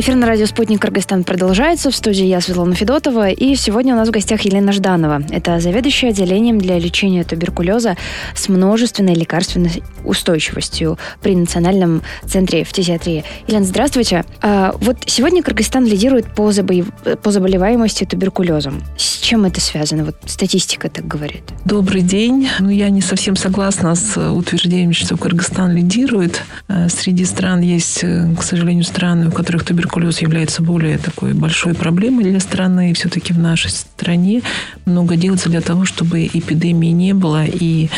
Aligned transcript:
Эфир 0.00 0.14
на 0.14 0.28
радио 0.28 0.46
«Спутник 0.46 0.80
Кыргызстан» 0.80 1.24
продолжается. 1.24 1.90
В 1.90 1.96
студии 1.96 2.24
я, 2.24 2.40
Светлана 2.40 2.72
Федотова. 2.72 3.30
И 3.30 3.56
сегодня 3.56 3.94
у 3.94 3.96
нас 3.96 4.06
в 4.06 4.12
гостях 4.12 4.42
Елена 4.42 4.70
Жданова. 4.70 5.24
Это 5.28 5.58
заведующая 5.58 6.10
отделением 6.10 6.58
для 6.60 6.78
лечения 6.78 7.24
туберкулеза 7.24 7.96
с 8.32 8.48
множественной 8.48 9.14
лекарственной 9.14 9.82
устойчивостью 10.04 11.00
при 11.20 11.34
Национальном 11.34 12.02
центре 12.24 12.62
фтизиатрии. 12.62 13.24
Елена, 13.48 13.64
здравствуйте. 13.64 14.24
А, 14.40 14.72
вот 14.78 14.98
сегодня 15.06 15.42
Кыргызстан 15.42 15.84
лидирует 15.84 16.32
по, 16.32 16.52
забо... 16.52 16.74
по 17.20 17.32
заболеваемости 17.32 18.04
туберкулезом. 18.04 18.84
С 18.96 19.18
чем 19.18 19.46
это 19.46 19.60
связано? 19.60 20.04
Вот 20.04 20.14
статистика 20.26 20.88
так 20.88 21.08
говорит. 21.08 21.42
Добрый 21.64 22.02
день. 22.02 22.48
Ну, 22.60 22.70
я 22.70 22.88
не 22.90 23.00
совсем 23.00 23.34
согласна 23.34 23.96
с 23.96 24.16
утверждением, 24.16 24.92
что 24.92 25.16
Кыргызстан 25.16 25.72
лидирует. 25.74 26.44
А, 26.68 26.88
среди 26.88 27.24
стран 27.24 27.62
есть, 27.62 28.04
э, 28.04 28.28
к 28.38 28.44
сожалению, 28.44 28.84
страны, 28.84 29.26
у 29.26 29.32
которых 29.32 29.64
туберкулез 29.64 29.87
туберкулез 29.88 30.20
является 30.20 30.62
более 30.62 30.98
такой 30.98 31.32
большой 31.32 31.74
проблемой 31.74 32.24
для 32.24 32.40
страны. 32.40 32.90
И 32.90 32.94
все-таки 32.94 33.32
в 33.32 33.38
нашей 33.38 33.70
стране 33.70 34.42
много 34.84 35.16
делается 35.16 35.48
для 35.48 35.60
того, 35.60 35.84
чтобы 35.84 36.26
эпидемии 36.26 36.90
не 36.90 37.14
было. 37.14 37.44
И 37.46 37.88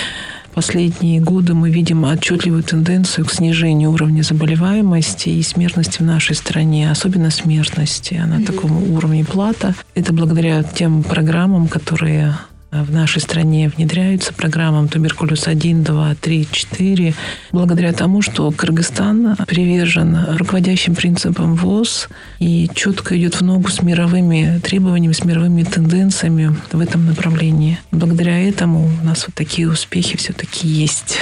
последние 0.54 1.20
годы 1.20 1.54
мы 1.54 1.70
видим 1.70 2.04
отчетливую 2.04 2.62
тенденцию 2.62 3.26
к 3.26 3.32
снижению 3.32 3.90
уровня 3.90 4.22
заболеваемости 4.22 5.30
и 5.30 5.42
смертности 5.42 5.98
в 5.98 6.04
нашей 6.04 6.36
стране, 6.36 6.90
особенно 6.90 7.30
смертности. 7.30 8.14
Она 8.14 8.38
mm-hmm. 8.38 8.46
такому 8.46 8.94
уровне 8.94 9.24
плата. 9.24 9.74
Это 9.94 10.12
благодаря 10.12 10.62
тем 10.62 11.02
программам, 11.02 11.68
которые 11.68 12.34
в 12.70 12.92
нашей 12.92 13.20
стране 13.20 13.68
внедряются 13.68 14.32
программам 14.32 14.88
туберкулез 14.88 15.46
1, 15.48 15.82
2, 15.82 16.14
3, 16.14 16.48
4, 16.50 17.14
благодаря 17.52 17.92
тому, 17.92 18.22
что 18.22 18.50
Кыргызстан 18.50 19.36
привержен 19.46 20.36
руководящим 20.36 20.94
принципам 20.94 21.56
ВОЗ 21.56 22.08
и 22.38 22.68
четко 22.74 23.18
идет 23.18 23.34
в 23.34 23.42
ногу 23.42 23.68
с 23.68 23.82
мировыми 23.82 24.60
требованиями, 24.62 25.12
с 25.12 25.24
мировыми 25.24 25.62
тенденциями 25.64 26.56
в 26.72 26.80
этом 26.80 27.06
направлении. 27.06 27.78
Благодаря 27.90 28.38
этому 28.38 28.90
у 29.00 29.04
нас 29.04 29.26
вот 29.26 29.34
такие 29.34 29.68
успехи 29.68 30.16
все-таки 30.16 30.68
есть 30.68 31.18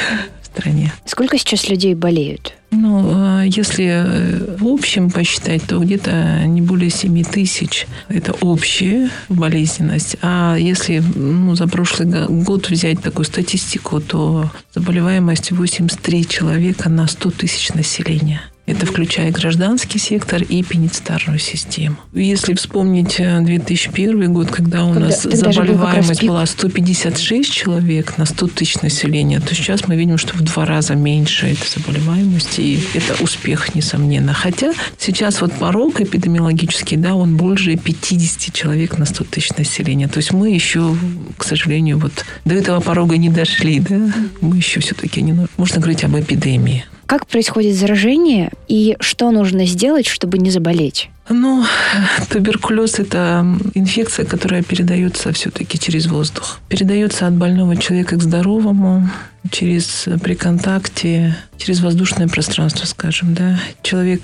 стране. 0.53 0.93
Сколько 1.05 1.39
сейчас 1.39 1.69
людей 1.69 1.95
болеют? 1.95 2.55
Ну, 2.71 3.13
а 3.15 3.43
если 3.45 3.87
э, 3.87 4.57
в 4.59 4.67
общем 4.67 5.11
посчитать, 5.11 5.63
то 5.63 5.79
где-то 5.79 6.45
не 6.47 6.61
более 6.61 6.91
7 6.91 7.25
тысяч. 7.25 7.87
Это 8.09 8.33
общая 8.41 9.11
болезненность. 9.29 10.17
А 10.21 10.57
если 10.57 11.03
ну, 11.15 11.55
за 11.55 11.67
прошлый 11.67 12.27
год 12.29 12.69
взять 12.69 13.01
такую 13.01 13.25
статистику, 13.25 14.01
то 14.01 14.51
заболеваемость 14.75 15.53
83 15.53 16.29
человека 16.29 16.91
на 16.91 17.07
100 17.07 17.31
тысяч 17.31 17.71
населения. 17.71 18.43
Это 18.69 18.85
включая 18.85 19.33
гражданский 19.33 19.99
сектор 19.99 20.43
и 20.43 20.63
пеницитарную 20.63 21.39
систему. 21.39 21.97
Если 22.13 22.53
вспомнить 22.53 23.17
2001 23.17 24.23
э, 24.23 24.27
год, 24.29 24.51
когда 24.51 24.85
у 24.85 24.93
когда, 24.93 25.07
нас 25.07 25.23
заболеваемость 25.23 26.23
была 26.23 26.45
156 26.45 27.51
человек 27.51 28.19
на 28.19 28.27
100 28.27 28.49
тысяч 28.49 28.83
населения, 28.83 29.41
то 29.41 29.55
сейчас 29.55 29.89
мы 29.89 29.97
видим, 29.97 30.19
что 30.19 30.37
в 30.37 30.43
два 30.43 30.67
раза 30.67 30.95
меньше 30.95 31.47
этой 31.47 31.67
заболеваемости. 31.67 32.61
И 32.61 32.81
это 32.93 33.17
успех, 33.23 33.75
несомненно. 33.75 34.35
Хотя 34.35 34.75
сейчас 34.99 35.41
вот 35.41 35.55
порог 35.55 36.03
эпидемиологический, 36.03 36.99
да, 36.99 37.15
он 37.15 37.39
больше 37.39 37.75
50 37.75 38.53
человек 38.53 38.99
на 38.99 39.07
100 39.07 39.25
тысяч 39.25 39.51
населения. 39.57 40.09
То 40.09 40.19
есть 40.19 40.35
мы 40.35 40.51
еще, 40.51 40.95
к 41.39 41.45
сожалению, 41.45 41.99
вот 41.99 42.13
до 42.45 42.55
этого 42.55 42.81
порога 42.81 43.17
не 43.17 43.31
дошли. 43.31 43.81
Да? 43.81 44.13
Мы 44.43 44.59
еще 44.59 44.81
все-таки 44.81 45.23
не... 45.23 45.35
Можно 45.57 45.81
говорить 45.81 46.05
об 46.05 46.21
эпидемии. 46.21 46.85
Как 47.09 47.27
происходит 47.27 47.75
заражение 47.75 48.51
и 48.69 48.95
что 49.01 49.31
нужно 49.31 49.65
сделать, 49.65 50.07
чтобы 50.07 50.37
не 50.37 50.51
заболеть? 50.51 51.09
Ну, 51.31 51.65
туберкулез– 52.31 52.99
это 52.99 53.47
инфекция, 53.73 54.27
которая 54.27 54.63
передается 54.63 55.33
все-таки 55.33 55.79
через 55.79 56.07
воздух. 56.07 56.61
Передается 56.69 57.27
от 57.27 57.33
больного 57.33 57.79
человека 57.79 58.17
к 58.17 58.23
здоровому 58.23 59.09
через 59.51 60.07
при 60.23 60.35
контакте, 60.35 61.37
через 61.57 61.81
воздушное 61.81 62.29
пространство, 62.29 62.87
скажем, 62.87 63.35
да. 63.35 63.59
Человек 63.83 64.23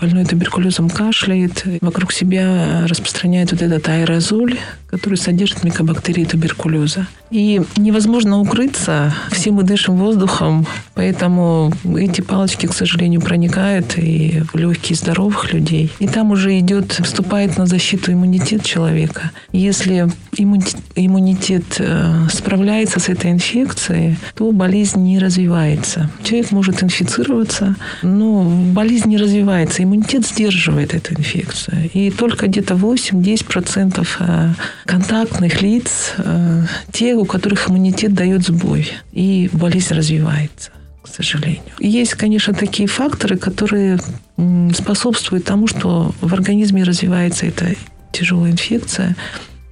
больной 0.00 0.24
туберкулезом 0.24 0.90
кашляет, 0.90 1.64
вокруг 1.80 2.12
себя 2.12 2.86
распространяет 2.86 3.52
вот 3.52 3.62
этот 3.62 3.88
аэрозоль, 3.88 4.58
который 4.88 5.16
содержит 5.16 5.64
микобактерии 5.64 6.24
туберкулеза. 6.24 7.06
И 7.30 7.60
невозможно 7.76 8.40
укрыться, 8.40 9.12
все 9.32 9.50
мы 9.50 9.64
дышим 9.64 9.96
воздухом, 9.96 10.66
поэтому 10.94 11.72
эти 11.96 12.20
палочки, 12.20 12.66
к 12.66 12.72
сожалению, 12.72 13.20
проникают 13.20 13.98
и 13.98 14.42
в 14.52 14.56
легкие 14.56 14.96
здоровых 14.96 15.52
людей. 15.52 15.90
И 15.98 16.06
там 16.06 16.30
уже 16.30 16.58
идет, 16.60 16.92
вступает 16.92 17.58
на 17.58 17.66
защиту 17.66 18.12
иммунитет 18.12 18.64
человека. 18.64 19.32
Если 19.52 20.08
иммунитет 20.38 21.64
э, 21.78 22.28
справляется 22.32 23.00
с 23.00 23.08
этой 23.08 23.32
инфекцией, 23.32 24.18
то 24.34 24.52
болезнь 24.56 25.02
не 25.02 25.18
развивается. 25.18 26.10
Человек 26.22 26.50
может 26.50 26.82
инфицироваться, 26.82 27.76
но 28.02 28.42
болезнь 28.72 29.08
не 29.08 29.18
развивается. 29.18 29.82
Иммунитет 29.82 30.26
сдерживает 30.26 30.94
эту 30.94 31.14
инфекцию. 31.14 31.90
И 31.92 32.10
только 32.10 32.46
где-то 32.46 32.74
8-10% 32.74 34.06
э, 34.18 34.54
контактных 34.84 35.62
лиц, 35.62 36.14
э, 36.18 36.64
те, 36.92 37.14
у 37.14 37.24
которых 37.24 37.68
иммунитет 37.68 38.14
дает 38.14 38.44
сбой, 38.44 38.88
и 39.12 39.48
болезнь 39.52 39.94
развивается 39.94 40.70
к 41.02 41.08
сожалению. 41.08 41.62
Есть, 41.78 42.14
конечно, 42.14 42.52
такие 42.52 42.88
факторы, 42.88 43.36
которые 43.36 44.00
способствуют 44.74 45.44
тому, 45.44 45.68
что 45.68 46.12
в 46.20 46.34
организме 46.34 46.82
развивается 46.82 47.46
эта 47.46 47.76
тяжелая 48.12 48.50
инфекция. 48.50 49.14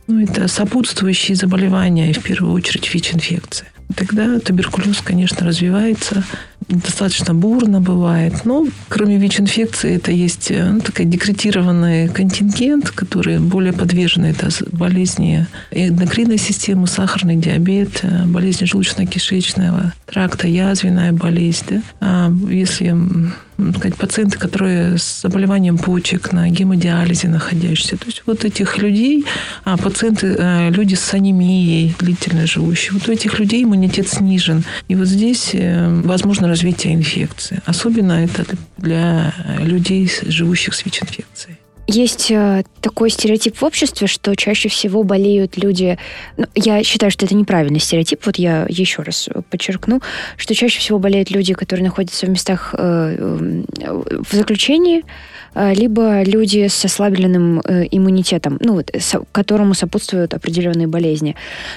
Ну, 0.07 0.23
это 0.23 0.49
сопутствующие 0.49 1.35
заболевания, 1.35 2.11
и 2.11 2.13
в 2.13 2.23
первую 2.23 2.53
очередь 2.53 2.93
ВИЧ-инфекция. 2.95 3.69
Тогда 3.95 4.39
туберкулез, 4.41 5.01
конечно, 5.01 5.47
развивается 5.47 6.25
достаточно 6.69 7.35
бурно 7.35 7.81
бывает. 7.81 8.45
Но 8.45 8.67
кроме 8.89 9.19
ВИЧ-инфекции 9.19 9.97
это 9.97 10.11
есть 10.11 10.51
э, 10.51 10.65
ну, 10.65 10.81
такой 10.81 11.05
декретированный 11.05 12.09
контингент, 12.09 12.91
который 12.91 13.39
более 13.39 13.73
подвержен 13.73 14.25
этой 14.25 14.51
болезни 14.73 15.47
эндокринной 15.71 16.39
системы, 16.39 16.87
сахарный 16.87 17.37
диабет, 17.37 18.01
э, 18.03 18.25
болезни 18.27 18.67
желудочно-кишечного 18.67 19.93
тракта, 20.07 20.47
язвенная 20.47 21.13
болезнь. 21.13 21.65
Да? 21.69 21.83
А 22.01 22.33
если 22.49 22.95
сказать, 23.77 23.97
пациенты, 23.97 24.39
которые 24.39 24.99
с 24.99 25.23
заболеванием 25.23 25.79
почек, 25.79 26.33
на 26.33 26.49
гемодиализе 26.49 27.29
находящиеся. 27.29 27.97
То 27.97 28.07
есть 28.07 28.23
вот 28.27 28.45
этих 28.45 28.79
людей, 28.79 29.25
а 29.65 29.77
пациенты, 29.77 30.35
э, 30.39 30.71
люди 30.71 30.95
с 30.95 31.15
анемией 31.15 31.95
длительно 31.99 32.47
живущие, 32.47 32.93
вот 32.93 33.09
у 33.09 33.13
этих 33.13 33.39
людей 33.39 33.65
иммунитет 33.65 34.09
снижен. 34.09 34.65
И 34.89 34.95
вот 34.95 35.07
здесь 35.07 35.51
возможно 35.55 36.49
развития 36.49 36.93
инфекции. 36.95 37.61
Особенно 37.67 38.13
это 38.13 38.45
для 38.77 39.33
людей, 39.61 40.11
живущих 40.27 40.75
с 40.75 40.85
ВИЧ-инфекцией. 40.85 41.25
Есть 41.87 42.31
э, 42.31 42.65
такой 42.81 43.11
стереотип 43.11 43.57
в 43.59 43.63
обществе, 43.65 44.07
что 44.07 44.35
чаще 44.35 44.69
всего 44.69 45.03
болеют 45.03 45.59
люди... 45.59 45.99
Ну, 46.39 46.47
я 46.55 46.83
считаю, 46.83 47.11
что 47.11 47.27
это 47.27 47.35
неправильный 47.35 47.81
стереотип. 47.81 48.25
Вот 48.25 48.37
я 48.37 48.67
еще 48.69 49.03
раз 49.03 49.29
подчеркну, 49.51 50.01
что 50.37 50.55
чаще 50.55 50.81
всего 50.81 50.99
болеют 50.99 51.31
люди, 51.31 51.53
которые 51.53 51.85
находятся 51.85 52.27
в 52.27 52.31
местах 52.31 52.75
э, 52.77 53.63
в 53.79 54.35
заключении, 54.35 55.01
э, 55.01 55.03
либо 55.55 56.23
люди 56.23 56.67
с 56.67 56.85
ослабленным 56.85 57.61
иммунитетом, 57.61 58.59
ну, 58.61 58.75
вот, 58.75 58.91
которому 59.33 59.75
сопутствуют 59.75 60.35
определенные 60.35 60.87
болезни. 60.87 61.37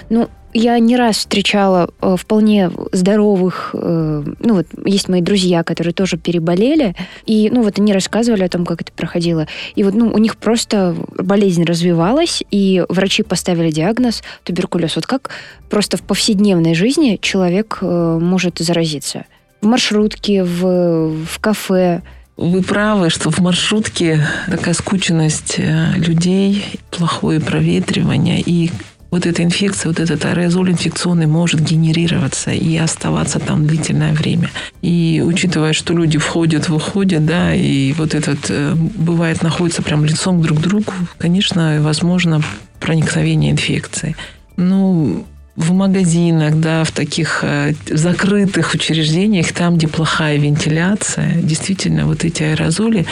Ну, 0.09 0.29
я 0.53 0.79
не 0.79 0.95
раз 0.95 1.17
встречала 1.17 1.91
э, 2.01 2.15
вполне 2.17 2.71
здоровых, 2.91 3.71
э, 3.73 4.23
ну 4.39 4.53
вот 4.53 4.65
есть 4.85 5.07
мои 5.07 5.21
друзья, 5.21 5.63
которые 5.63 5.93
тоже 5.93 6.17
переболели, 6.17 6.95
и 7.25 7.49
ну 7.51 7.61
вот 7.61 7.77
они 7.79 7.93
рассказывали 7.93 8.43
о 8.43 8.49
том, 8.49 8.65
как 8.65 8.81
это 8.81 8.91
проходило, 8.91 9.47
и 9.75 9.83
вот 9.83 9.93
ну 9.93 10.11
у 10.11 10.17
них 10.17 10.37
просто 10.37 10.95
болезнь 11.15 11.63
развивалась, 11.63 12.43
и 12.49 12.83
врачи 12.89 13.23
поставили 13.23 13.71
диагноз 13.71 14.23
туберкулез. 14.43 14.95
Вот 14.95 15.05
как 15.05 15.29
просто 15.69 15.97
в 15.97 16.01
повседневной 16.01 16.73
жизни 16.73 17.19
человек 17.21 17.79
э, 17.81 18.19
может 18.19 18.57
заразиться? 18.59 19.25
В 19.61 19.65
маршрутке, 19.65 20.43
в, 20.43 21.25
в 21.25 21.39
кафе, 21.39 22.01
вы 22.37 22.61
правы, 22.61 23.09
что 23.09 23.31
в 23.31 23.39
маршрутке 23.39 24.25
такая 24.47 24.73
скученность 24.73 25.55
э, 25.57 25.93
людей, 25.97 26.79
плохое 26.91 27.39
проветривание 27.39 28.41
и 28.41 28.71
вот 29.09 29.25
эта 29.25 29.41
инфекция, 29.43 29.89
вот 29.89 29.99
этот 29.99 30.25
аэрозоль 30.25 30.71
инфекционный 30.71 31.27
может 31.27 31.61
генерироваться 31.61 32.51
и 32.51 32.75
оставаться 32.77 33.39
там 33.39 33.65
длительное 33.65 34.13
время. 34.13 34.49
И 34.81 35.23
учитывая, 35.25 35.73
что 35.73 35.93
люди 35.93 36.17
входят, 36.17 36.69
выходят, 36.69 37.25
да, 37.25 37.55
и 37.55 37.93
вот 37.93 38.13
этот, 38.13 38.49
э, 38.49 38.73
бывает, 38.75 39.41
находится 39.41 39.81
прям 39.81 40.05
лицом 40.05 40.41
друг 40.41 40.59
к 40.59 40.61
другу, 40.61 40.93
конечно, 41.17 41.79
возможно 41.81 42.41
проникновение 42.79 43.51
инфекции. 43.51 44.15
Ну, 44.57 45.25
в 45.57 45.73
магазинах, 45.73 46.55
да, 46.55 46.83
в 46.83 46.91
таких 46.91 47.39
э, 47.41 47.73
закрытых 47.89 48.75
учреждениях, 48.75 49.51
там, 49.51 49.75
где 49.77 49.87
плохая 49.87 50.37
вентиляция, 50.37 51.41
действительно, 51.41 52.05
вот 52.05 52.23
эти 52.23 52.43
аэрозоли 52.43 53.05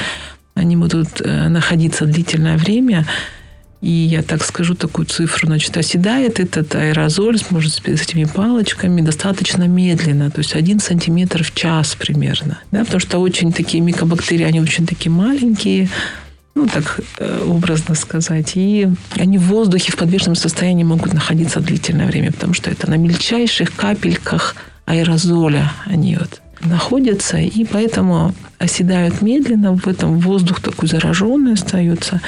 они 0.53 0.77
будут 0.77 1.21
э, 1.21 1.50
находиться 1.50 2.06
длительное 2.06 2.57
время, 2.57 3.06
и 3.81 3.89
я 3.89 4.21
так 4.21 4.44
скажу 4.44 4.75
такую 4.75 5.06
цифру, 5.06 5.47
значит, 5.47 5.75
оседает 5.75 6.39
этот 6.39 6.75
аэрозоль, 6.75 7.39
может, 7.50 7.74
с 7.74 7.81
этими 7.83 8.25
палочками 8.25 9.01
достаточно 9.01 9.63
медленно, 9.63 10.30
то 10.30 10.39
есть 10.39 10.56
один 10.56 10.80
сантиметр 10.80 11.44
в 11.44 11.53
час 11.53 11.95
примерно. 11.95 12.59
Да, 12.71 12.80
потому 12.80 13.00
что 13.00 13.18
очень 13.18 13.53
такие 13.53 13.81
микобактерии, 13.81 14.45
они 14.45 14.62
очень 14.62 14.86
такие 14.86 15.12
маленькие, 15.12 15.89
ну, 16.56 16.68
так 16.68 17.02
э, 17.19 17.44
образно 17.46 17.96
сказать. 17.96 18.54
И 18.56 18.90
они 19.18 19.38
в 19.38 19.44
воздухе 19.44 19.92
в 19.92 19.98
подвешенном 19.98 20.36
состоянии 20.36 20.84
могут 20.84 21.13
находиться 21.13 21.60
длительное 21.60 22.07
время, 22.07 22.31
потому 22.31 22.54
что 22.54 22.72
это 22.72 22.90
на 22.90 22.96
мельчайших 22.96 23.75
капельках 23.75 24.56
аэрозоля 24.86 25.72
они 25.86 26.18
вот 26.18 26.42
находятся, 26.62 27.38
и 27.38 27.66
поэтому 27.66 28.34
оседают 28.57 29.22
медленно, 29.22 29.75
в 29.75 29.88
этом 29.88 30.19
воздух 30.19 30.62
такой 30.62 30.88
зараженный 30.88 31.54
остается. 31.54 32.22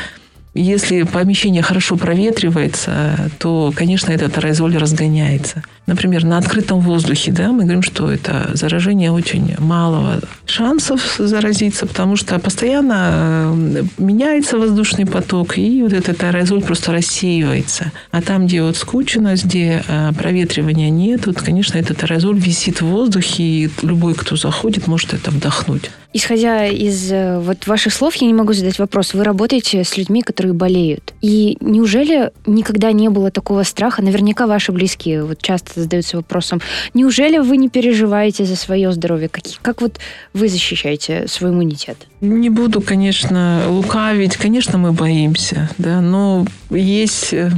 Если 0.58 1.04
помещение 1.04 1.62
хорошо 1.62 1.98
проветривается, 1.98 3.30
то, 3.38 3.72
конечно, 3.76 4.12
этот 4.12 4.38
аэрозоль 4.38 4.76
разгоняется. 4.78 5.64
Например, 5.86 6.24
на 6.26 6.38
открытом 6.40 6.80
воздухе, 6.80 7.32
да, 7.32 7.52
мы 7.52 7.64
говорим, 7.64 7.84
что 7.84 8.12
это 8.12 8.50
заражение 8.54 9.12
очень 9.12 9.56
малого 9.60 10.20
шансов 10.48 11.16
заразиться, 11.20 11.86
потому 11.86 12.16
что 12.16 12.40
постоянно 12.40 13.54
э, 13.56 13.84
меняется 14.00 14.58
воздушный 14.58 15.06
поток, 15.06 15.58
и 15.60 15.84
вот 15.84 15.94
этот 15.94 16.24
аэрозоль 16.24 16.64
просто 16.64 16.92
рассеивается. 16.92 17.92
А 18.12 18.22
там, 18.24 18.48
где 18.48 18.64
вот 18.64 18.78
скученность, 18.78 19.46
где 19.46 19.84
э, 19.88 20.12
проветривания 20.18 20.90
нет, 20.90 21.28
вот, 21.28 21.40
конечно, 21.40 21.78
этот 21.78 22.04
аэрозоль 22.04 22.40
висит 22.40 22.82
в 22.82 22.88
воздухе, 22.88 23.44
и 23.44 23.70
любой, 23.84 24.16
кто 24.16 24.36
заходит, 24.36 24.88
может 24.88 25.14
это 25.14 25.30
вдохнуть. 25.30 25.92
Исходя 26.14 26.66
из 26.66 27.12
э, 27.12 27.40
вот 27.40 27.68
ваших 27.68 27.94
слов, 27.94 28.16
я 28.16 28.28
не 28.28 28.34
могу 28.34 28.54
задать 28.54 28.80
вопрос. 28.80 29.14
Вы 29.14 29.24
работаете 29.24 29.84
с 29.84 29.98
людьми, 29.98 30.22
которые 30.22 30.54
болеют. 30.54 31.14
И 31.22 31.58
неужели 31.60 32.32
никогда 32.46 32.92
не 32.92 33.10
было 33.10 33.30
такого 33.30 33.64
страха? 33.64 34.02
Наверняка 34.02 34.48
ваши 34.48 34.72
близкие 34.72 35.24
вот 35.24 35.42
часто 35.42 35.82
задаются 35.82 36.18
вопросом, 36.18 36.62
неужели 36.94 37.38
вы 37.38 37.58
не 37.58 37.70
переживаете 37.70 38.46
за 38.46 38.56
свое 38.56 38.92
здоровье? 38.92 39.28
Как, 39.30 39.44
как 39.62 39.82
вот 39.82 40.00
вы 40.34 40.48
защищаете 40.48 41.28
свой 41.28 41.52
иммунитет? 41.52 41.98
Не 42.22 42.50
буду, 42.50 42.82
конечно, 42.82 43.66
лукавить. 43.68 44.38
Конечно, 44.38 44.78
мы 44.78 44.94
боимся, 44.94 45.70
да, 45.78 46.02
но 46.02 46.46
есть 46.70 47.34
э, 47.34 47.52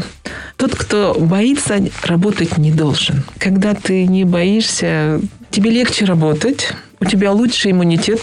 тот, 0.57 0.75
кто 0.75 1.15
боится, 1.17 1.79
работать 2.03 2.57
не 2.57 2.71
должен. 2.71 3.23
Когда 3.37 3.73
ты 3.73 4.05
не 4.05 4.25
боишься, 4.25 5.21
тебе 5.51 5.69
легче 5.69 6.05
работать, 6.05 6.73
у 7.01 7.05
тебя 7.05 7.31
лучший 7.31 7.71
иммунитет, 7.71 8.19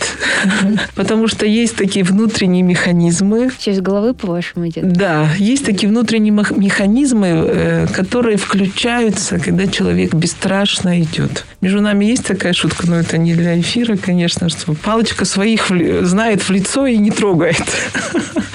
потому 0.94 1.28
что 1.28 1.46
есть 1.46 1.76
такие 1.76 2.05
внутренние 2.05 2.62
механизмы. 2.62 3.50
Из 3.64 3.81
головы, 3.81 4.12
по-вашему, 4.12 4.69
идет? 4.69 4.93
Да, 4.93 5.28
есть 5.38 5.64
такие 5.64 5.88
внутренние 5.88 6.32
механизмы, 6.32 7.26
э, 7.26 7.87
которые 7.88 8.37
включаются, 8.37 9.38
когда 9.38 9.67
человек 9.67 10.14
бесстрашно 10.14 11.00
идет. 11.00 11.46
Между 11.61 11.81
нами 11.81 12.05
есть 12.05 12.26
такая 12.26 12.52
шутка, 12.52 12.87
но 12.87 12.96
это 12.96 13.17
не 13.17 13.34
для 13.34 13.58
эфира, 13.58 13.96
конечно, 13.96 14.49
что 14.49 14.75
палочка 14.75 15.25
своих 15.25 15.70
знает 16.02 16.43
в 16.43 16.50
лицо 16.50 16.87
и 16.87 16.99
не 16.99 17.11
трогает. 17.11 17.64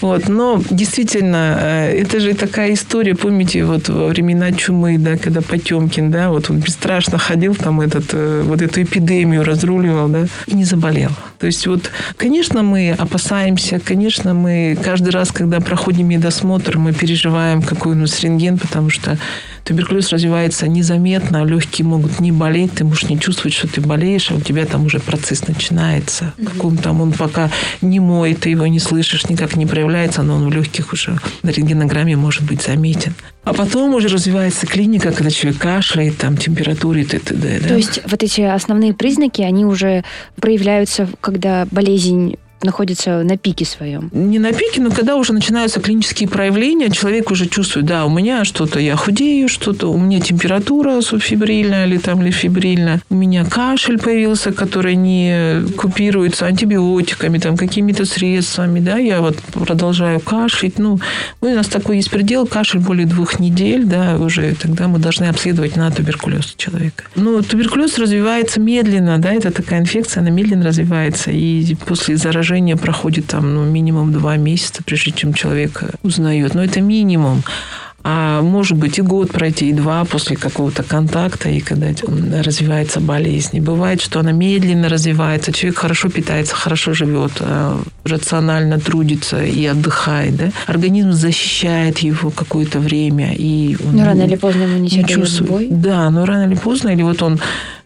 Вот. 0.00 0.28
Но 0.28 0.62
действительно, 0.70 1.58
э, 1.60 2.02
это 2.02 2.20
же 2.20 2.34
такая 2.34 2.72
история, 2.72 3.14
помните, 3.14 3.64
вот 3.64 3.88
во 3.88 4.06
времена 4.06 4.52
чумы, 4.52 4.98
да, 4.98 5.16
когда 5.16 5.40
Потемкин, 5.42 6.10
да, 6.10 6.30
вот 6.30 6.48
он 6.50 6.58
бесстрашно 6.58 7.18
ходил 7.18 7.54
там 7.54 7.80
этот, 7.80 8.04
э, 8.12 8.42
вот 8.44 8.62
эту 8.62 8.82
эпидемию 8.82 9.29
разруливал, 9.38 10.08
да, 10.08 10.26
и 10.46 10.54
не 10.54 10.64
заболел. 10.64 11.10
То 11.38 11.46
есть 11.46 11.66
вот, 11.66 11.90
конечно, 12.16 12.62
мы 12.62 12.92
опасаемся, 12.92 13.80
конечно, 13.80 14.34
мы 14.34 14.76
каждый 14.82 15.10
раз, 15.10 15.32
когда 15.32 15.60
проходим 15.60 16.08
медосмотр, 16.08 16.78
мы 16.78 16.92
переживаем, 16.92 17.62
какой 17.62 17.92
у 17.92 17.94
рентген, 18.22 18.58
потому 18.58 18.90
что 18.90 19.18
туберкулез 19.64 20.10
развивается 20.10 20.68
незаметно, 20.68 21.44
легкие 21.44 21.86
могут 21.86 22.20
не 22.20 22.32
болеть, 22.32 22.74
ты 22.74 22.84
можешь 22.84 23.08
не 23.08 23.18
чувствовать, 23.18 23.54
что 23.54 23.68
ты 23.68 23.80
болеешь, 23.80 24.30
а 24.30 24.34
у 24.34 24.40
тебя 24.40 24.66
там 24.66 24.86
уже 24.86 25.00
процесс 25.00 25.46
начинается. 25.46 26.32
Mm-hmm. 26.36 26.44
Каком 26.46 26.76
там 26.76 27.00
он 27.00 27.12
пока 27.12 27.50
не 27.80 28.00
мой, 28.00 28.34
ты 28.34 28.50
его 28.50 28.66
не 28.66 28.78
слышишь, 28.78 29.28
никак 29.28 29.56
не 29.56 29.66
проявляется, 29.66 30.22
но 30.22 30.36
он 30.36 30.48
в 30.48 30.52
легких 30.52 30.92
уже 30.92 31.18
на 31.42 31.50
рентгенограмме 31.50 32.16
может 32.16 32.42
быть 32.42 32.62
заметен. 32.62 33.14
А 33.44 33.54
потом 33.54 33.94
уже 33.94 34.08
развивается 34.08 34.66
клиника, 34.66 35.12
когда 35.12 35.30
человек 35.30 35.60
кашляет, 35.60 36.18
там, 36.18 36.36
температура 36.36 37.00
и 37.00 37.04
т.д. 37.04 37.60
Да? 37.62 37.68
То 37.68 37.76
есть 37.76 38.00
вот 38.06 38.22
эти 38.22 38.42
основные 38.42 38.92
признаки, 38.92 39.40
они 39.42 39.64
уже 39.64 40.04
проявляются, 40.36 41.08
когда 41.20 41.66
болезнь 41.70 42.36
находится 42.62 43.22
на 43.22 43.36
пике 43.36 43.64
своем? 43.64 44.10
Не 44.12 44.38
на 44.38 44.52
пике, 44.52 44.80
но 44.80 44.90
когда 44.90 45.16
уже 45.16 45.32
начинаются 45.32 45.80
клинические 45.80 46.28
проявления, 46.28 46.90
человек 46.90 47.30
уже 47.30 47.46
чувствует, 47.46 47.86
да, 47.86 48.04
у 48.04 48.10
меня 48.10 48.44
что-то, 48.44 48.78
я 48.78 48.96
худею, 48.96 49.48
что-то, 49.48 49.88
у 49.88 49.98
меня 49.98 50.20
температура 50.20 51.00
субфибрильная 51.00 51.86
или 51.86 51.98
там 51.98 52.22
лифибрильная, 52.22 53.00
у 53.10 53.14
меня 53.14 53.44
кашель 53.44 53.98
появился, 53.98 54.52
который 54.52 54.94
не 54.94 55.62
купируется 55.76 56.46
антибиотиками, 56.46 57.38
там, 57.38 57.56
какими-то 57.56 58.04
средствами, 58.04 58.80
да, 58.80 58.98
я 58.98 59.20
вот 59.20 59.36
продолжаю 59.52 60.20
кашлять, 60.20 60.78
ну, 60.78 60.98
у 61.40 61.46
нас 61.46 61.66
такой 61.66 61.96
есть 61.96 62.10
предел, 62.10 62.46
кашель 62.46 62.80
более 62.80 63.06
двух 63.06 63.40
недель, 63.40 63.84
да, 63.84 64.16
уже 64.18 64.54
тогда 64.54 64.88
мы 64.88 64.98
должны 64.98 65.24
обследовать 65.24 65.76
на 65.76 65.90
туберкулез 65.90 66.54
человека. 66.56 67.04
Но 67.14 67.42
туберкулез 67.42 67.98
развивается 67.98 68.60
медленно, 68.60 69.18
да, 69.18 69.32
это 69.32 69.50
такая 69.50 69.80
инфекция, 69.80 70.20
она 70.20 70.30
медленно 70.30 70.66
развивается, 70.66 71.30
и 71.30 71.74
после 71.86 72.16
заражения 72.16 72.49
заражение 72.50 72.76
проходит 72.76 73.26
там 73.26 73.54
ну, 73.54 73.64
минимум 73.64 74.12
два 74.12 74.36
месяца, 74.36 74.82
прежде 74.84 75.12
чем 75.12 75.32
человек 75.34 75.84
узнает. 76.02 76.54
Но 76.54 76.64
это 76.64 76.80
минимум. 76.80 77.42
А 78.02 78.40
может 78.40 78.78
быть 78.78 78.98
и 78.98 79.02
год 79.02 79.30
пройти, 79.30 79.68
и 79.68 79.72
два 79.72 80.04
после 80.04 80.36
какого-то 80.36 80.82
контакта, 80.82 81.50
и 81.50 81.60
когда 81.60 81.88
развивается 82.42 82.98
болезнь. 83.00 83.58
И 83.58 83.60
бывает, 83.60 84.00
что 84.00 84.20
она 84.20 84.32
медленно 84.32 84.88
развивается, 84.88 85.52
человек 85.52 85.78
хорошо 85.78 86.08
питается, 86.08 86.56
хорошо 86.56 86.94
живет, 86.94 87.32
э, 87.40 87.76
рационально 88.04 88.80
трудится 88.80 89.44
и 89.44 89.66
отдыхает. 89.66 90.36
Да? 90.36 90.50
Организм 90.66 91.12
защищает 91.12 91.98
его 91.98 92.30
какое-то 92.30 92.80
время. 92.80 93.34
И 93.34 93.76
он 93.84 93.96
но 93.96 94.04
рано 94.04 94.22
или 94.22 94.36
поздно 94.36 94.64
иммунитет 94.64 95.06
не 95.06 95.14
чувствует. 95.14 95.80
Да, 95.80 96.10
но 96.10 96.24
рано 96.24 96.46
или 96.50 96.56
поздно, 96.56 96.88
или 96.88 97.02
вот 97.02 97.22
он 97.22 97.38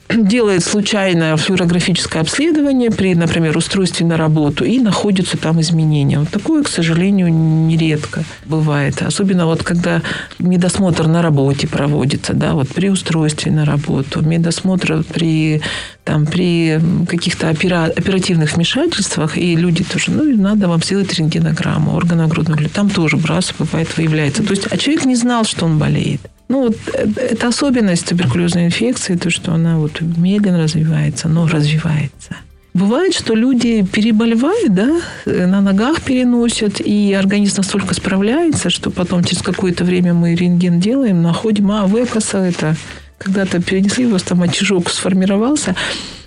делает 0.15 0.65
случайное 0.65 1.37
флюорографическое 1.37 2.23
обследование 2.23 2.91
при, 2.91 3.15
например, 3.15 3.57
устройстве 3.57 4.07
на 4.07 4.17
работу 4.17 4.65
и 4.65 4.79
находятся 4.79 5.37
там 5.37 5.61
изменения. 5.61 6.19
Вот 6.19 6.29
такое, 6.29 6.63
к 6.63 6.69
сожалению, 6.69 7.33
нередко 7.33 8.25
бывает. 8.45 9.03
Особенно 9.03 9.47
вот 9.47 9.63
когда 9.63 10.03
медосмотр 10.39 11.07
на 11.07 11.23
работе 11.23 11.67
проводится, 11.67 12.35
да, 12.35 12.55
вот 12.55 12.69
при 12.69 12.89
устройстве 12.89 13.53
на 13.53 13.65
работу, 13.65 14.23
медосмотр 14.23 15.05
при, 15.13 15.63
там, 16.05 16.27
при 16.27 16.81
каких-то 17.09 17.51
опера, 17.51 17.85
оперативных 17.85 18.57
вмешательствах, 18.57 19.39
и 19.39 19.57
люди 19.57 19.85
тоже, 19.85 20.11
ну, 20.11 20.25
надо 20.37 20.69
вам 20.69 20.83
сделать 20.83 21.13
рентгенограмму 21.15 21.95
органов 21.95 22.31
грудной 22.31 22.59
клетки. 22.59 22.75
Там 22.75 22.91
тоже 22.91 23.17
брас 23.17 23.55
бывает 23.59 23.97
выявляется. 23.97 24.43
То 24.43 24.51
есть, 24.51 24.67
а 24.71 24.77
человек 24.77 25.05
не 25.05 25.17
знал, 25.17 25.45
что 25.45 25.67
он 25.67 25.79
болеет. 25.79 26.21
Ну, 26.49 26.65
вот 26.65 26.77
э, 26.93 27.07
это 27.31 27.49
особенность 27.49 28.09
туберкулезной 28.09 28.67
инфекции, 28.67 29.17
то, 29.17 29.31
что 29.31 29.53
она 29.53 29.79
вот 29.79 30.01
медленно 30.01 30.63
развивается, 30.63 31.29
но 31.29 31.47
развивается. 31.47 32.37
Бывает, 32.75 33.15
что 33.15 33.35
люди 33.35 33.85
переболевают, 33.85 34.75
да, 34.75 35.01
э, 35.27 35.47
на 35.47 35.61
ногах 35.61 36.03
переносят, 36.03 36.81
и 36.81 37.13
организм 37.13 37.59
настолько 37.59 37.95
справляется, 37.95 38.69
что 38.69 38.91
потом 38.91 39.23
через 39.23 39.43
какое-то 39.43 39.85
время 39.85 40.13
мы 40.13 40.35
рентген 40.35 40.81
делаем, 40.81 41.23
находим, 41.23 41.71
а, 41.71 41.87
векоса 41.87 42.39
это 42.39 42.77
когда-то 43.17 43.63
перенесли, 43.63 44.07
у 44.07 44.11
вас 44.11 44.23
там 44.23 44.43
очажок 44.43 44.91
сформировался. 44.91 45.77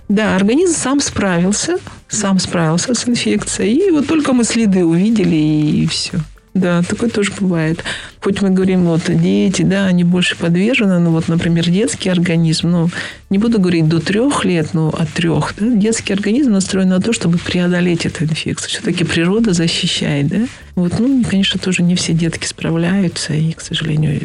Да, 0.07 0.37
организм 0.37 0.73
сам 0.73 0.99
справился, 1.01 1.79
сам 2.07 2.39
справился 2.39 2.93
с 2.93 3.07
инфекцией, 3.09 3.89
и 3.89 3.91
вот 3.91 4.07
только 4.07 4.31
мы 4.31 4.45
следы 4.45 4.85
увидели, 4.85 5.35
и 5.35 5.85
все. 5.87 6.17
Да, 6.57 6.81
такое 6.81 7.09
тоже 7.09 7.31
бывает. 7.39 7.83
Хоть 8.19 8.41
мы 8.41 8.49
говорим, 8.49 8.85
вот 8.85 9.01
дети, 9.07 9.61
да, 9.61 9.85
они 9.85 10.03
больше 10.03 10.35
подвержены, 10.35 10.99
ну 10.99 11.11
вот, 11.11 11.27
например, 11.27 11.69
детский 11.69 12.09
организм, 12.09 12.71
ну, 12.71 12.89
не 13.29 13.37
буду 13.37 13.59
говорить 13.59 13.87
до 13.87 13.99
трех 13.99 14.43
лет, 14.43 14.73
но 14.73 14.89
от 14.89 15.09
трех, 15.09 15.53
да, 15.59 15.67
детский 15.67 16.13
организм 16.13 16.51
настроен 16.51 16.89
на 16.89 16.99
то, 16.99 17.13
чтобы 17.13 17.37
преодолеть 17.37 18.07
эту 18.07 18.23
инфекцию. 18.23 18.69
Все-таки 18.71 19.03
природа 19.03 19.53
защищает, 19.53 20.27
да. 20.27 20.47
Вот, 20.75 20.97
ну, 20.97 21.23
конечно, 21.29 21.59
тоже 21.59 21.83
не 21.83 21.95
все 21.95 22.13
детки 22.13 22.47
справляются, 22.47 23.33
и, 23.33 23.51
к 23.51 23.61
сожалению, 23.61 24.19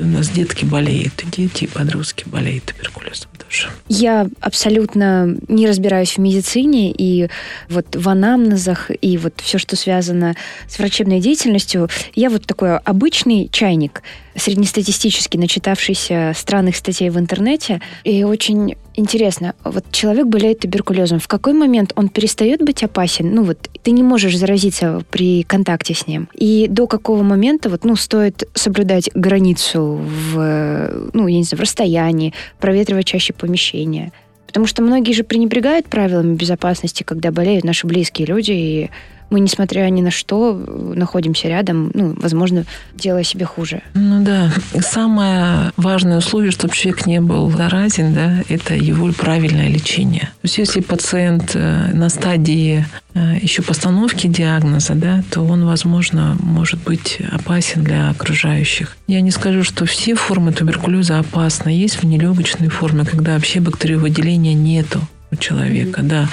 у 0.00 0.06
нас 0.06 0.28
детки 0.28 0.64
болеют, 0.64 1.22
и 1.22 1.26
дети, 1.26 1.64
и 1.64 1.66
подростки 1.66 2.24
болеют 2.26 2.64
туберкулезом 2.64 3.30
тоже. 3.38 3.68
Я 3.88 4.28
абсолютно 4.40 5.36
не 5.48 5.66
разбираюсь 5.66 6.12
в 6.12 6.18
медицине, 6.18 6.92
и 6.92 7.28
вот 7.68 7.94
в 7.94 8.08
анамнезах, 8.08 8.90
и 9.00 9.18
вот 9.18 9.34
все, 9.40 9.58
что 9.58 9.76
связано 9.76 10.34
с 10.68 10.78
врачебной 10.78 11.20
деятельностью. 11.20 11.88
Я 12.14 12.30
вот 12.30 12.46
такой 12.46 12.78
обычный 12.78 13.48
чайник– 13.52 14.02
среднестатистически 14.34 15.36
начитавшийся 15.36 16.32
странных 16.34 16.76
статей 16.76 17.10
в 17.10 17.18
интернете. 17.18 17.80
И 18.04 18.24
очень 18.24 18.76
интересно, 18.94 19.54
вот 19.64 19.84
человек 19.92 20.26
болеет 20.26 20.60
туберкулезом. 20.60 21.18
В 21.18 21.28
какой 21.28 21.52
момент 21.52 21.92
он 21.96 22.08
перестает 22.08 22.62
быть 22.62 22.82
опасен? 22.82 23.34
Ну 23.34 23.44
вот 23.44 23.70
ты 23.82 23.90
не 23.90 24.02
можешь 24.02 24.36
заразиться 24.36 25.02
при 25.10 25.42
контакте 25.42 25.94
с 25.94 26.06
ним. 26.06 26.28
И 26.34 26.66
до 26.68 26.86
какого 26.86 27.22
момента 27.22 27.68
вот, 27.68 27.84
ну, 27.84 27.96
стоит 27.96 28.48
соблюдать 28.54 29.10
границу 29.14 30.00
в, 30.32 31.10
ну, 31.12 31.26
я 31.26 31.36
не 31.36 31.44
знаю, 31.44 31.58
в 31.58 31.62
расстоянии, 31.62 32.34
проветривать 32.58 33.06
чаще 33.06 33.32
помещения. 33.32 34.12
Потому 34.46 34.66
что 34.66 34.82
многие 34.82 35.12
же 35.12 35.24
пренебрегают 35.24 35.86
правилами 35.86 36.34
безопасности, 36.34 37.04
когда 37.04 37.30
болеют 37.30 37.64
наши 37.64 37.86
близкие 37.86 38.26
люди, 38.26 38.52
и 38.52 38.90
мы, 39.32 39.40
несмотря 39.40 39.88
ни 39.88 40.02
на 40.02 40.10
что, 40.10 40.52
находимся 40.52 41.48
рядом, 41.48 41.90
ну, 41.94 42.14
возможно, 42.18 42.64
делая 42.94 43.24
себе 43.24 43.46
хуже. 43.46 43.82
Ну 43.94 44.22
да. 44.22 44.52
Самое 44.80 45.72
важное 45.76 46.18
условие, 46.18 46.52
чтобы 46.52 46.74
человек 46.74 47.06
не 47.06 47.20
был 47.20 47.50
заразен, 47.50 48.14
да, 48.14 48.44
это 48.48 48.74
его 48.74 49.10
правильное 49.12 49.68
лечение. 49.68 50.24
То 50.42 50.44
есть 50.44 50.58
если 50.58 50.80
пациент 50.80 51.52
э, 51.54 51.90
на 51.94 52.10
стадии 52.10 52.84
э, 53.14 53.38
еще 53.40 53.62
постановки 53.62 54.26
диагноза, 54.26 54.94
да, 54.94 55.24
то 55.30 55.40
он, 55.40 55.64
возможно, 55.64 56.36
может 56.40 56.82
быть 56.82 57.18
опасен 57.32 57.82
для 57.82 58.10
окружающих. 58.10 58.96
Я 59.06 59.22
не 59.22 59.30
скажу, 59.30 59.64
что 59.64 59.86
все 59.86 60.14
формы 60.14 60.52
туберкулеза 60.52 61.18
опасны. 61.18 61.70
Есть 61.70 62.02
внелегочные 62.02 62.68
формы, 62.68 63.06
когда 63.06 63.34
вообще 63.34 63.60
бактериовыделения 63.60 64.54
нету 64.54 65.00
у 65.32 65.36
человека, 65.36 66.02
да. 66.02 66.28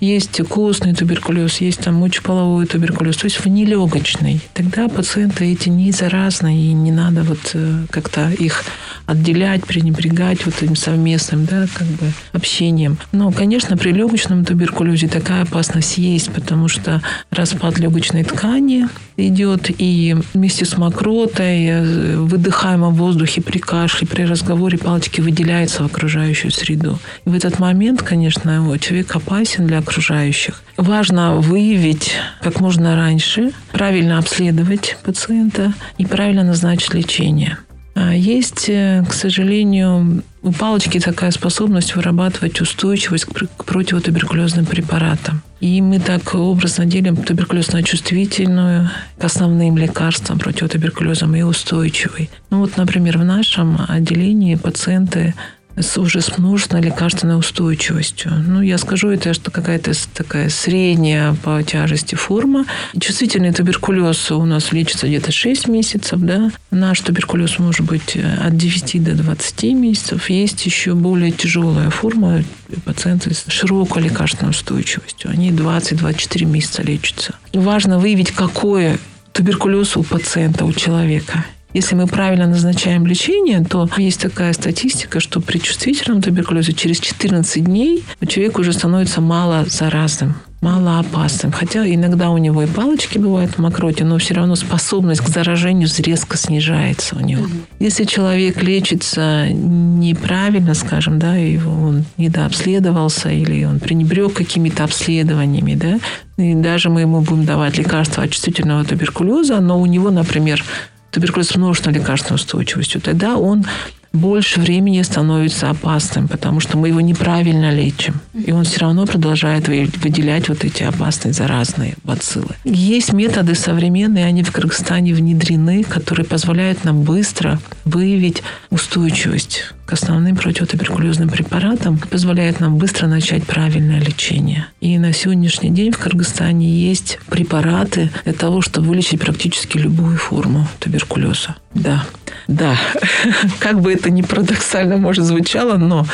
Есть 0.00 0.42
костный 0.48 0.94
туберкулез, 0.94 1.60
есть 1.60 1.80
там 1.80 1.94
мочеполовой 1.94 2.66
туберкулез, 2.66 3.16
то 3.16 3.26
есть 3.26 3.44
внелегочный. 3.44 4.40
Тогда 4.52 4.88
пациенты 4.88 5.52
эти 5.52 5.68
не 5.68 5.92
заразны, 5.92 6.60
и 6.60 6.72
не 6.72 6.90
надо 6.90 7.22
вот 7.22 7.52
э, 7.54 7.84
как-то 7.88 8.28
их 8.28 8.64
отделять, 9.06 9.64
пренебрегать 9.64 10.44
вот 10.44 10.60
этим 10.60 10.74
совместным, 10.74 11.44
да, 11.44 11.66
как 11.72 11.86
бы 11.86 12.12
общением. 12.32 12.98
Но, 13.12 13.30
конечно, 13.30 13.76
при 13.76 13.92
легочном 13.92 14.44
туберкулезе 14.44 15.06
такая 15.06 15.42
опасность 15.42 15.98
есть, 15.98 16.32
потому 16.32 16.66
что 16.66 17.00
распад 17.30 17.78
легочной 17.78 18.24
ткани 18.24 18.88
идет, 19.16 19.70
и 19.78 20.16
вместе 20.34 20.64
с 20.64 20.76
мокротой, 20.76 21.66
э, 21.66 22.16
выдыхаемом 22.16 22.94
воздухе 22.94 23.40
при 23.40 23.58
кашле, 23.58 24.08
при 24.08 24.24
разговоре 24.24 24.78
палочки 24.78 25.20
выделяются 25.20 25.84
в 25.84 25.86
окружающую 25.86 26.50
среду. 26.50 26.98
И 27.24 27.30
в 27.30 27.34
этот 27.34 27.60
момент, 27.60 28.02
конечно, 28.02 28.31
конечно, 28.32 28.78
человек 28.78 29.14
опасен 29.16 29.66
для 29.66 29.78
окружающих. 29.78 30.62
Важно 30.76 31.36
выявить 31.36 32.12
как 32.40 32.60
можно 32.60 32.96
раньше, 32.96 33.52
правильно 33.72 34.18
обследовать 34.18 34.96
пациента 35.04 35.72
и 35.98 36.06
правильно 36.06 36.42
назначить 36.42 36.94
лечение. 36.94 37.58
А 37.94 38.14
есть, 38.14 38.68
э, 38.68 39.04
к 39.06 39.12
сожалению, 39.12 40.22
у 40.42 40.50
палочки 40.52 40.98
такая 40.98 41.30
способность 41.30 41.94
вырабатывать 41.94 42.60
устойчивость 42.60 43.26
к 43.26 43.64
противотуберкулезным 43.64 44.64
препаратам. 44.64 45.42
И 45.60 45.80
мы 45.82 46.00
так 46.00 46.34
образно 46.34 46.86
делим 46.86 47.16
туберкулезно-чувствительную 47.16 48.88
к 49.18 49.24
основным 49.24 49.76
лекарствам 49.76 50.38
противотуберкулезам 50.38 51.36
и 51.36 51.42
устойчивой. 51.42 52.30
Ну 52.50 52.60
вот, 52.60 52.78
например, 52.78 53.18
в 53.18 53.24
нашем 53.24 53.78
отделении 53.88 54.54
пациенты 54.54 55.34
с 55.76 55.98
уже 55.98 56.20
с 56.20 56.36
множественной 56.38 56.82
лекарственной 56.82 57.38
устойчивостью. 57.38 58.32
Ну, 58.46 58.60
я 58.60 58.78
скажу, 58.78 59.08
это 59.08 59.34
что 59.34 59.50
какая-то 59.50 59.92
такая 60.14 60.48
средняя 60.48 61.34
по 61.34 61.62
тяжести 61.62 62.14
форма. 62.14 62.66
Чувствительный 62.98 63.52
туберкулез 63.52 64.30
у 64.30 64.44
нас 64.44 64.72
лечится 64.72 65.06
где-то 65.06 65.32
6 65.32 65.68
месяцев, 65.68 66.20
да. 66.20 66.50
Наш 66.70 67.00
туберкулез 67.00 67.58
может 67.58 67.86
быть 67.86 68.16
от 68.16 68.56
9 68.56 69.02
до 69.02 69.12
20 69.14 69.62
месяцев. 69.74 70.30
Есть 70.30 70.64
еще 70.66 70.94
более 70.94 71.32
тяжелая 71.32 71.90
форма, 71.90 72.44
пациенты 72.84 73.34
с 73.34 73.44
широкой 73.48 74.02
лекарственной 74.02 74.50
устойчивостью. 74.50 75.30
Они 75.30 75.50
20-24 75.50 76.44
месяца 76.44 76.82
лечатся. 76.82 77.34
Важно 77.52 77.98
выявить, 77.98 78.32
какой 78.32 78.98
туберкулез 79.32 79.96
у 79.96 80.02
пациента, 80.02 80.64
у 80.64 80.72
человека. 80.72 81.44
Если 81.72 81.94
мы 81.94 82.06
правильно 82.06 82.46
назначаем 82.46 83.06
лечение, 83.06 83.64
то 83.64 83.88
есть 83.96 84.20
такая 84.20 84.52
статистика, 84.52 85.20
что 85.20 85.40
при 85.40 85.58
чувствительном 85.58 86.20
туберкулезе 86.20 86.72
через 86.72 87.00
14 87.00 87.64
дней 87.64 88.04
человек 88.26 88.58
уже 88.58 88.72
становится 88.72 89.20
мало 89.20 89.64
заразным 89.68 90.36
мало 90.62 91.00
опасным. 91.00 91.50
Хотя 91.50 91.84
иногда 91.86 92.30
у 92.30 92.38
него 92.38 92.62
и 92.62 92.66
палочки 92.66 93.18
бывают 93.18 93.52
в 93.52 93.58
мокроте, 93.58 94.04
но 94.04 94.16
все 94.18 94.34
равно 94.34 94.54
способность 94.54 95.20
к 95.20 95.28
заражению 95.28 95.88
резко 95.98 96.38
снижается 96.38 97.16
у 97.16 97.20
него. 97.20 97.46
Если 97.80 98.04
человек 98.04 98.62
лечится 98.62 99.48
неправильно, 99.50 100.74
скажем, 100.74 101.18
да, 101.18 101.36
и 101.36 101.58
он 101.58 102.04
недообследовался 102.16 103.28
или 103.28 103.64
он 103.64 103.80
пренебрег 103.80 104.34
какими-то 104.34 104.84
обследованиями, 104.84 105.74
да, 105.74 105.98
и 106.42 106.54
даже 106.54 106.88
мы 106.88 107.02
ему 107.02 107.20
будем 107.20 107.44
давать 107.44 107.76
лекарства 107.76 108.22
от 108.22 108.30
чувствительного 108.30 108.84
туберкулеза, 108.84 109.60
но 109.60 109.80
у 109.80 109.86
него, 109.86 110.10
например, 110.10 110.64
туберкулез 111.12 111.48
с 111.48 111.56
множественной 111.56 112.00
лекарственной 112.00 112.36
устойчивостью, 112.36 113.00
тогда 113.00 113.36
он 113.36 113.64
больше 114.12 114.60
времени 114.60 115.02
становится 115.02 115.70
опасным, 115.70 116.28
потому 116.28 116.60
что 116.60 116.76
мы 116.76 116.88
его 116.88 117.00
неправильно 117.00 117.72
лечим. 117.72 118.20
И 118.34 118.52
он 118.52 118.64
все 118.64 118.80
равно 118.80 119.06
продолжает 119.06 119.68
выделять 119.68 120.48
вот 120.48 120.64
эти 120.64 120.82
опасные 120.82 121.32
заразные 121.32 121.94
бациллы. 122.04 122.54
Есть 122.64 123.12
методы 123.12 123.54
современные, 123.54 124.26
они 124.26 124.42
в 124.42 124.52
Кыргызстане 124.52 125.14
внедрены, 125.14 125.82
которые 125.82 126.26
позволяют 126.26 126.84
нам 126.84 127.02
быстро 127.02 127.60
выявить 127.84 128.42
устойчивость 128.70 129.72
к 129.86 129.92
основным 129.94 130.36
противотуберкулезным 130.36 131.28
препаратам, 131.28 131.98
позволяет 131.98 132.60
нам 132.60 132.78
быстро 132.78 133.06
начать 133.06 133.44
правильное 133.44 134.00
лечение. 134.00 134.66
И 134.80 134.98
на 134.98 135.12
сегодняшний 135.12 135.70
день 135.70 135.92
в 135.92 135.98
Кыргызстане 135.98 136.68
есть 136.68 137.18
препараты 137.28 138.10
для 138.24 138.32
того, 138.32 138.62
чтобы 138.62 138.88
вылечить 138.88 139.20
практически 139.20 139.78
любую 139.78 140.16
форму 140.16 140.66
туберкулеза. 140.78 141.56
Да, 141.74 142.04
да, 142.48 142.76
как 143.60 143.80
бы 143.80 143.92
это 143.92 144.10
ни 144.10 144.22
парадоксально, 144.22 144.96
может, 144.96 145.24
звучало, 145.24 145.76
но 145.76 146.06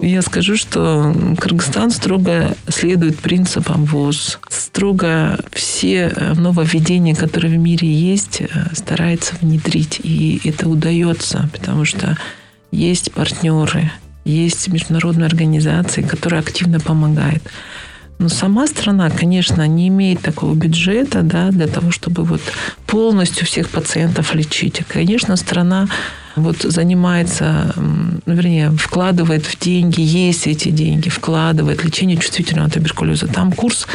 я 0.00 0.22
скажу, 0.22 0.56
что 0.56 1.12
Кыргызстан 1.38 1.90
строго 1.90 2.54
следует 2.68 3.18
принципам 3.18 3.84
ВОЗ. 3.84 4.38
Строго 4.48 5.40
все 5.52 6.12
нововведения, 6.36 7.16
которые 7.16 7.58
в 7.58 7.60
мире 7.60 7.92
есть, 7.92 8.42
старается 8.72 9.34
внедрить. 9.40 10.00
И 10.04 10.40
это 10.44 10.68
удается, 10.68 11.48
потому 11.52 11.84
что 11.84 12.16
есть 12.70 13.10
партнеры, 13.10 13.90
есть 14.24 14.68
международные 14.68 15.26
организации, 15.26 16.02
которые 16.02 16.40
активно 16.40 16.78
помогают. 16.78 17.42
Но 18.18 18.28
сама 18.28 18.66
страна, 18.66 19.10
конечно, 19.10 19.66
не 19.66 19.88
имеет 19.88 20.20
такого 20.20 20.54
бюджета 20.54 21.22
да, 21.22 21.50
для 21.50 21.68
того, 21.68 21.92
чтобы 21.92 22.24
вот 22.24 22.40
полностью 22.86 23.46
всех 23.46 23.70
пациентов 23.70 24.34
лечить. 24.34 24.82
Конечно, 24.88 25.36
страна 25.36 25.88
вот 26.34 26.62
занимается, 26.62 27.72
ну, 27.76 28.34
вернее, 28.34 28.70
вкладывает 28.70 29.46
в 29.46 29.58
деньги, 29.58 30.00
есть 30.00 30.46
эти 30.46 30.70
деньги, 30.70 31.08
вкладывает 31.08 31.84
лечение 31.84 32.16
чувствительного 32.16 32.70
туберкулеза. 32.70 33.28
Там 33.28 33.52
курс 33.52 33.86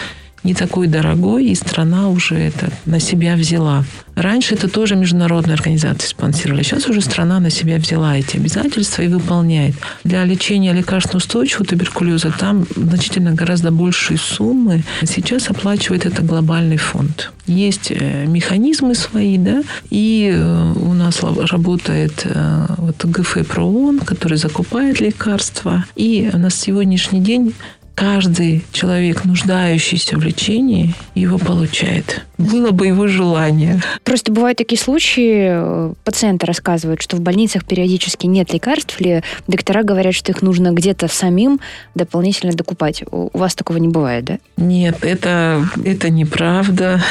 не 0.43 0.53
такой 0.53 0.87
дорогой, 0.87 1.45
и 1.45 1.55
страна 1.55 2.09
уже 2.09 2.35
это 2.35 2.69
на 2.85 2.99
себя 2.99 3.35
взяла. 3.35 3.83
Раньше 4.15 4.53
это 4.53 4.67
тоже 4.67 4.95
международные 4.95 5.55
организации 5.55 6.07
спонсировали. 6.07 6.63
Сейчас 6.63 6.87
уже 6.87 7.01
страна 7.01 7.39
на 7.39 7.49
себя 7.49 7.77
взяла 7.77 8.17
эти 8.17 8.37
обязательства 8.37 9.01
и 9.01 9.07
выполняет. 9.07 9.75
Для 10.03 10.23
лечения 10.23 10.73
лекарственно-устойчивого 10.73 11.65
туберкулеза 11.65 12.31
там 12.31 12.67
значительно 12.75 13.33
гораздо 13.33 13.71
большие 13.71 14.19
суммы. 14.19 14.83
Сейчас 15.03 15.49
оплачивает 15.49 16.05
это 16.05 16.21
глобальный 16.21 16.77
фонд. 16.77 17.31
Есть 17.47 17.91
э, 17.91 18.25
механизмы 18.27 18.95
свои, 18.95 19.37
да, 19.37 19.63
и 19.89 20.31
э, 20.33 20.73
у 20.73 20.93
нас 20.93 21.21
работает 21.23 22.21
э, 22.25 22.65
вот 22.77 23.03
ГФ 23.03 23.47
ПРООН, 23.47 23.99
который 23.99 24.37
закупает 24.37 25.01
лекарства. 25.01 25.85
И 25.95 26.29
на 26.33 26.49
сегодняшний 26.49 27.19
день 27.19 27.53
каждый 27.95 28.63
человек, 28.71 29.25
нуждающийся 29.25 30.17
в 30.17 30.23
лечении, 30.23 30.93
его 31.15 31.37
получает. 31.37 32.25
Было 32.51 32.71
бы 32.71 32.87
его 32.87 33.07
желание. 33.07 33.81
Просто 34.03 34.31
бывают 34.31 34.57
такие 34.57 34.79
случаи, 34.79 35.47
э, 35.49 35.93
пациенты 36.03 36.45
рассказывают, 36.45 37.01
что 37.01 37.17
в 37.17 37.21
больницах 37.21 37.65
периодически 37.65 38.25
нет 38.25 38.53
лекарств, 38.53 38.99
или 38.99 39.23
доктора 39.47 39.83
говорят, 39.83 40.13
что 40.13 40.31
их 40.31 40.41
нужно 40.41 40.71
где-то 40.71 41.07
самим 41.07 41.59
дополнительно 41.95 42.53
докупать. 42.53 43.03
У 43.11 43.37
вас 43.37 43.55
такого 43.55 43.77
не 43.77 43.87
бывает, 43.87 44.25
да? 44.25 44.37
Нет, 44.57 44.97
это, 45.01 45.65
это 45.83 46.09
неправда. 46.09 47.01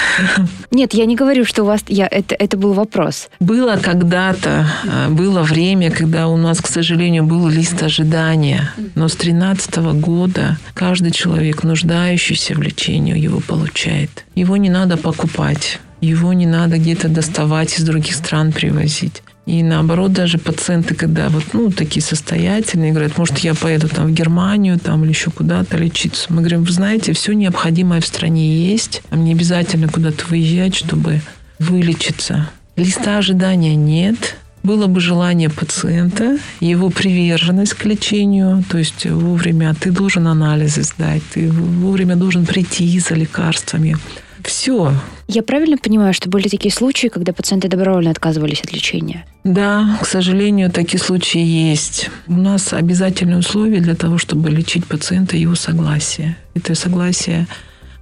Нет, 0.70 0.94
я 0.94 1.04
не 1.06 1.16
говорю, 1.16 1.44
что 1.44 1.62
у 1.62 1.66
вас... 1.66 1.82
Я, 1.88 2.06
это, 2.06 2.34
это 2.38 2.56
был 2.56 2.72
вопрос. 2.72 3.28
Было 3.40 3.76
когда-то, 3.76 4.66
э, 4.84 5.08
было 5.10 5.42
время, 5.42 5.90
когда 5.90 6.28
у 6.28 6.36
нас, 6.36 6.60
к 6.60 6.66
сожалению, 6.66 7.24
был 7.24 7.48
лист 7.48 7.82
ожидания. 7.82 8.72
Но 8.94 9.08
с 9.08 9.16
2013 9.16 9.76
года 10.00 10.58
Каждый 10.74 11.12
человек, 11.12 11.62
нуждающийся 11.62 12.54
в 12.54 12.62
лечении, 12.62 13.16
его 13.18 13.40
получает. 13.40 14.24
Его 14.34 14.56
не 14.56 14.70
надо 14.70 14.96
покупать. 14.96 15.78
Его 16.00 16.32
не 16.32 16.46
надо 16.46 16.78
где-то 16.78 17.08
доставать 17.08 17.78
из 17.78 17.84
других 17.84 18.14
стран 18.14 18.52
привозить. 18.52 19.22
И 19.46 19.62
наоборот, 19.62 20.12
даже 20.12 20.38
пациенты, 20.38 20.94
когда 20.94 21.28
вот, 21.28 21.44
ну, 21.52 21.70
такие 21.70 22.02
состоятельные, 22.02 22.92
говорят, 22.92 23.18
может, 23.18 23.38
я 23.38 23.54
поеду 23.54 23.88
там 23.88 24.06
в 24.06 24.12
Германию 24.12 24.78
там, 24.78 25.02
или 25.02 25.10
еще 25.10 25.30
куда-то 25.30 25.76
лечиться. 25.76 26.32
Мы 26.32 26.38
говорим, 26.38 26.62
вы 26.62 26.70
знаете, 26.70 27.12
все 27.12 27.32
необходимое 27.32 28.00
в 28.00 28.06
стране 28.06 28.68
есть, 28.68 29.02
а 29.10 29.16
мне 29.16 29.32
обязательно 29.32 29.88
куда-то 29.88 30.26
выезжать, 30.26 30.76
чтобы 30.76 31.20
вылечиться. 31.58 32.50
Листа 32.76 33.18
ожидания 33.18 33.74
нет, 33.74 34.36
было 34.62 34.86
бы 34.86 35.00
желание 35.00 35.50
пациента, 35.50 36.38
его 36.60 36.90
приверженность 36.90 37.74
к 37.74 37.84
лечению, 37.84 38.64
то 38.70 38.78
есть 38.78 39.06
вовремя 39.06 39.74
ты 39.74 39.90
должен 39.90 40.26
анализы 40.28 40.82
сдать, 40.82 41.22
ты 41.32 41.50
вовремя 41.50 42.16
должен 42.16 42.46
прийти 42.46 42.98
за 42.98 43.14
лекарствами. 43.14 43.96
Все. 44.44 44.92
Я 45.28 45.42
правильно 45.42 45.78
понимаю, 45.78 46.12
что 46.12 46.28
были 46.28 46.48
такие 46.48 46.72
случаи, 46.72 47.06
когда 47.06 47.32
пациенты 47.32 47.68
добровольно 47.68 48.10
отказывались 48.10 48.60
от 48.60 48.72
лечения? 48.72 49.24
Да, 49.44 49.98
к 50.02 50.06
сожалению, 50.06 50.70
такие 50.70 51.00
случаи 51.00 51.40
есть. 51.40 52.10
У 52.26 52.34
нас 52.34 52.72
обязательные 52.72 53.38
условия 53.38 53.80
для 53.80 53.94
того, 53.94 54.18
чтобы 54.18 54.50
лечить 54.50 54.84
пациента 54.84 55.36
его 55.36 55.54
согласие. 55.54 56.36
Это 56.54 56.74
согласие 56.74 57.46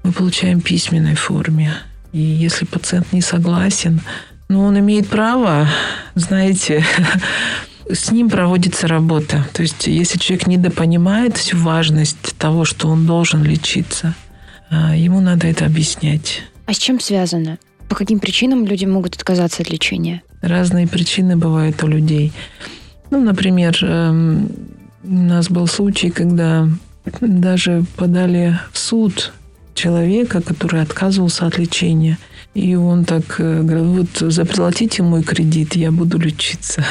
мы 0.02 0.12
получаем 0.12 0.60
в 0.60 0.64
письменной 0.64 1.14
форме. 1.14 1.74
И 2.12 2.20
если 2.20 2.64
пациент 2.64 3.12
не 3.12 3.20
согласен, 3.20 4.00
но 4.50 4.64
он 4.64 4.76
имеет 4.80 5.06
право, 5.06 5.68
знаете, 6.16 6.84
с 7.88 8.10
ним 8.10 8.28
проводится 8.28 8.88
работа. 8.88 9.46
То 9.52 9.62
есть, 9.62 9.86
если 9.86 10.18
человек 10.18 10.48
недопонимает 10.48 11.36
всю 11.36 11.56
важность 11.56 12.36
того, 12.36 12.64
что 12.64 12.88
он 12.88 13.06
должен 13.06 13.44
лечиться, 13.44 14.16
а, 14.68 14.96
ему 14.96 15.20
надо 15.20 15.46
это 15.46 15.66
объяснять. 15.66 16.42
А 16.66 16.74
с 16.74 16.78
чем 16.78 16.98
связано? 16.98 17.58
По 17.88 17.94
каким 17.94 18.18
причинам 18.18 18.66
люди 18.66 18.84
могут 18.86 19.14
отказаться 19.14 19.62
от 19.62 19.70
лечения? 19.70 20.20
Разные 20.42 20.88
причины 20.88 21.36
бывают 21.36 21.80
у 21.84 21.86
людей. 21.86 22.32
Ну, 23.12 23.20
например, 23.20 23.78
эм, 23.82 24.50
у 25.04 25.12
нас 25.12 25.48
был 25.48 25.68
случай, 25.68 26.10
когда 26.10 26.68
даже 27.20 27.84
подали 27.96 28.58
в 28.72 28.78
суд 28.78 29.32
человека, 29.74 30.42
который 30.42 30.82
отказывался 30.82 31.46
от 31.46 31.56
лечения– 31.56 32.18
и 32.54 32.74
он 32.74 33.04
так 33.04 33.38
э, 33.38 33.62
говорит, 33.62 34.10
вот 34.20 34.32
заплатите 34.32 35.02
мой 35.02 35.22
кредит, 35.22 35.76
я 35.76 35.92
буду 35.92 36.18
лечиться. 36.18 36.84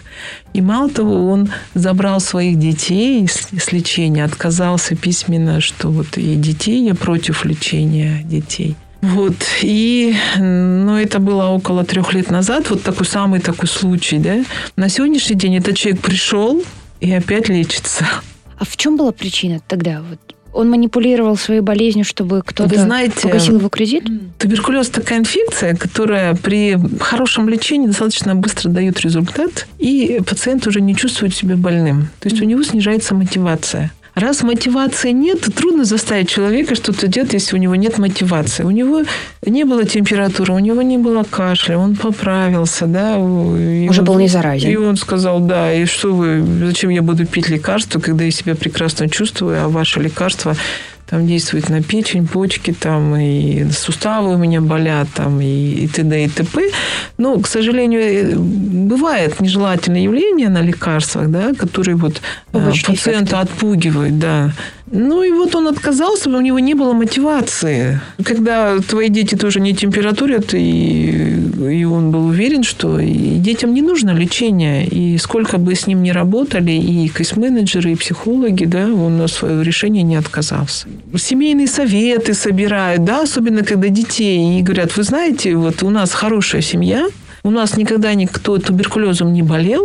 И 0.52 0.60
мало 0.62 0.88
того, 0.88 1.30
он 1.30 1.50
забрал 1.74 2.20
своих 2.20 2.58
детей 2.58 3.26
с 3.28 3.72
лечения, 3.72 4.24
отказался 4.24 4.96
письменно, 4.96 5.60
что 5.60 5.88
вот 5.88 6.16
и 6.16 6.34
детей, 6.34 6.86
я 6.86 6.94
против 6.94 7.44
лечения 7.44 8.22
детей. 8.24 8.74
Вот. 9.02 9.34
И, 9.62 10.16
ну, 10.38 10.96
это 10.96 11.18
было 11.18 11.48
около 11.48 11.84
трех 11.84 12.14
лет 12.14 12.30
назад, 12.30 12.70
вот 12.70 12.82
такой 12.82 13.06
самый 13.06 13.40
такой 13.40 13.68
случай, 13.68 14.18
да. 14.18 14.44
На 14.76 14.88
сегодняшний 14.88 15.36
день 15.36 15.56
этот 15.56 15.76
человек 15.76 16.00
пришел 16.00 16.62
и 17.00 17.12
опять 17.12 17.48
лечится. 17.48 18.06
А 18.58 18.64
в 18.64 18.76
чем 18.76 18.96
была 18.96 19.12
причина 19.12 19.60
тогда? 19.68 20.02
Вот 20.08 20.35
он 20.56 20.70
манипулировал 20.70 21.36
своей 21.36 21.60
болезнью, 21.60 22.04
чтобы 22.04 22.42
кто-то 22.44 22.78
знаете, 22.78 23.20
погасил 23.22 23.58
его 23.58 23.68
кредит? 23.68 24.04
Туберкулез 24.38 24.88
такая 24.88 25.18
инфекция, 25.18 25.76
которая 25.76 26.34
при 26.34 26.78
хорошем 26.98 27.48
лечении 27.48 27.86
достаточно 27.86 28.34
быстро 28.34 28.70
дает 28.70 29.00
результат, 29.00 29.66
и 29.78 30.20
пациент 30.26 30.66
уже 30.66 30.80
не 30.80 30.96
чувствует 30.96 31.34
себя 31.34 31.56
больным. 31.56 32.08
То 32.20 32.28
есть 32.28 32.40
у 32.40 32.44
него 32.44 32.62
снижается 32.62 33.14
мотивация. 33.14 33.92
Раз 34.16 34.42
мотивации 34.42 35.10
нет, 35.10 35.42
трудно 35.54 35.84
заставить 35.84 36.30
человека 36.30 36.74
что-то 36.74 37.06
делать, 37.06 37.34
если 37.34 37.54
у 37.54 37.58
него 37.58 37.74
нет 37.74 37.98
мотивации. 37.98 38.62
У 38.62 38.70
него 38.70 39.02
не 39.44 39.64
было 39.64 39.84
температуры, 39.84 40.54
у 40.54 40.58
него 40.58 40.80
не 40.80 40.96
было 40.96 41.22
кашля, 41.22 41.76
он 41.76 41.96
поправился, 41.96 42.86
да. 42.86 43.18
Уже 43.18 44.00
он, 44.00 44.04
был 44.06 44.18
не 44.18 44.28
заразен. 44.28 44.70
И 44.70 44.76
он 44.76 44.96
сказал, 44.96 45.40
да, 45.40 45.70
и 45.70 45.84
что 45.84 46.14
вы, 46.14 46.42
зачем 46.64 46.88
я 46.88 47.02
буду 47.02 47.26
пить 47.26 47.50
лекарства, 47.50 48.00
когда 48.00 48.24
я 48.24 48.30
себя 48.30 48.54
прекрасно 48.54 49.10
чувствую, 49.10 49.62
а 49.62 49.68
ваше 49.68 50.00
лекарство 50.00 50.56
там 51.06 51.26
действует 51.26 51.68
на 51.68 51.82
печень, 51.82 52.26
почки, 52.26 52.72
там 52.72 53.14
и 53.16 53.70
суставы 53.70 54.34
у 54.34 54.38
меня 54.38 54.60
болят, 54.60 55.08
там 55.14 55.40
и, 55.40 55.84
и 55.84 55.88
т.д. 55.88 56.24
и 56.24 56.28
т.п. 56.28 56.70
Но, 57.16 57.38
к 57.38 57.46
сожалению, 57.46 58.00
э, 58.00 58.34
бывает 58.36 59.40
нежелательное 59.40 60.00
явление 60.00 60.48
на 60.48 60.62
лекарствах, 60.62 61.30
да, 61.30 61.54
которые 61.54 61.96
вот 61.96 62.16
э, 62.16 62.20
Побочные 62.52 62.96
пациента 62.96 63.36
эффекты. 63.36 63.54
отпугивают, 63.54 64.18
да. 64.18 64.52
Ну 64.90 65.22
и 65.22 65.30
вот 65.32 65.54
он 65.56 65.66
отказался, 65.66 66.30
у 66.30 66.40
него 66.40 66.60
не 66.60 66.74
было 66.74 66.92
мотивации. 66.92 68.00
Когда 68.22 68.78
твои 68.78 69.08
дети 69.08 69.34
тоже 69.34 69.60
не 69.60 69.74
температурят, 69.74 70.54
и, 70.54 71.34
и 71.70 71.84
он 71.84 72.12
был 72.12 72.26
уверен, 72.26 72.62
что 72.62 73.00
детям 73.00 73.74
не 73.74 73.82
нужно 73.82 74.10
лечение, 74.10 74.86
и 74.86 75.18
сколько 75.18 75.58
бы 75.58 75.74
с 75.74 75.88
ним 75.88 76.02
ни 76.02 76.10
работали, 76.10 76.70
и 76.70 77.08
кейс-менеджеры, 77.08 77.92
и 77.92 77.96
психологи, 77.96 78.64
да, 78.64 78.86
он 78.86 79.18
на 79.18 79.26
свое 79.26 79.64
решение 79.64 80.04
не 80.04 80.16
отказался. 80.16 80.86
Семейные 81.16 81.66
советы 81.66 82.34
собирают, 82.34 83.04
да, 83.04 83.22
особенно 83.22 83.64
когда 83.64 83.88
детей, 83.88 84.60
и 84.60 84.62
говорят, 84.62 84.96
вы 84.96 85.02
знаете, 85.02 85.56
вот 85.56 85.82
у 85.82 85.90
нас 85.90 86.12
хорошая 86.12 86.62
семья, 86.62 87.08
у 87.42 87.50
нас 87.50 87.76
никогда 87.76 88.14
никто 88.14 88.58
туберкулезом 88.58 89.32
не 89.32 89.42
болел, 89.42 89.84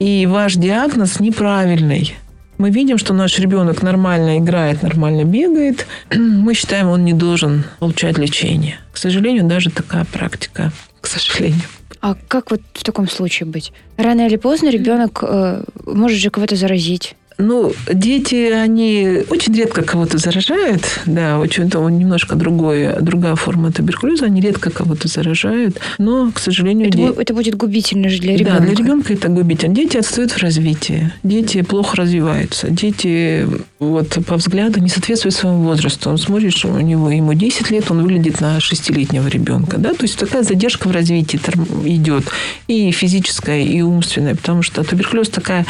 и 0.00 0.26
ваш 0.26 0.54
диагноз 0.54 1.20
неправильный 1.20 2.16
мы 2.62 2.70
видим, 2.70 2.96
что 2.96 3.12
наш 3.12 3.40
ребенок 3.40 3.82
нормально 3.82 4.38
играет, 4.38 4.84
нормально 4.84 5.24
бегает, 5.24 5.84
мы 6.14 6.54
считаем, 6.54 6.88
он 6.88 7.04
не 7.04 7.12
должен 7.12 7.64
получать 7.80 8.18
лечение. 8.18 8.78
К 8.92 8.98
сожалению, 8.98 9.44
даже 9.44 9.70
такая 9.70 10.04
практика, 10.04 10.70
к 11.00 11.08
сожалению. 11.08 11.66
А 12.00 12.14
как 12.28 12.52
вот 12.52 12.60
в 12.74 12.84
таком 12.84 13.08
случае 13.08 13.48
быть? 13.48 13.72
Рано 13.96 14.28
или 14.28 14.36
поздно 14.36 14.70
ребенок 14.70 15.18
э, 15.22 15.64
может 15.86 16.18
же 16.18 16.30
кого-то 16.30 16.54
заразить. 16.54 17.16
Ну, 17.38 17.72
дети, 17.92 18.50
они 18.52 19.22
очень 19.30 19.54
редко 19.54 19.82
кого-то 19.82 20.18
заражают, 20.18 20.82
да, 21.06 21.38
очень 21.38 21.70
то 21.70 21.88
немножко 21.88 22.36
другое, 22.36 22.98
другая 23.00 23.34
форма 23.36 23.72
туберкулеза, 23.72 24.26
они 24.26 24.40
редко 24.40 24.70
кого-то 24.70 25.08
заражают, 25.08 25.80
но, 25.98 26.30
к 26.32 26.38
сожалению... 26.38 26.88
Это, 26.88 26.96
де... 26.96 27.12
это 27.16 27.34
будет 27.34 27.56
губительно 27.56 28.08
же 28.08 28.18
для 28.20 28.36
ребенка. 28.36 28.60
Да, 28.60 28.66
для 28.66 28.74
ребенка 28.74 29.12
это 29.12 29.28
губительно. 29.28 29.74
Дети 29.74 29.96
отстают 29.96 30.32
в 30.32 30.38
развитии, 30.38 31.12
дети 31.22 31.62
плохо 31.62 31.96
развиваются, 31.96 32.68
дети 32.70 33.46
вот 33.78 34.18
по 34.26 34.36
взгляду 34.36 34.80
не 34.80 34.88
соответствуют 34.88 35.34
своему 35.34 35.64
возрасту. 35.64 36.10
Он 36.10 36.18
смотришь, 36.18 36.64
у 36.64 36.80
него 36.80 37.10
ему 37.10 37.34
10 37.34 37.70
лет, 37.70 37.90
он 37.90 38.02
выглядит 38.02 38.40
на 38.40 38.58
6-летнего 38.58 39.28
ребенка, 39.28 39.78
да, 39.78 39.90
то 39.90 40.02
есть 40.02 40.18
такая 40.18 40.42
задержка 40.42 40.88
в 40.88 40.92
развитии 40.92 41.40
идет 41.84 42.24
и 42.68 42.90
физическая, 42.90 43.62
и 43.62 43.80
умственная, 43.80 44.34
потому 44.34 44.62
что 44.62 44.84
туберкулез 44.84 45.28
такая 45.28 45.66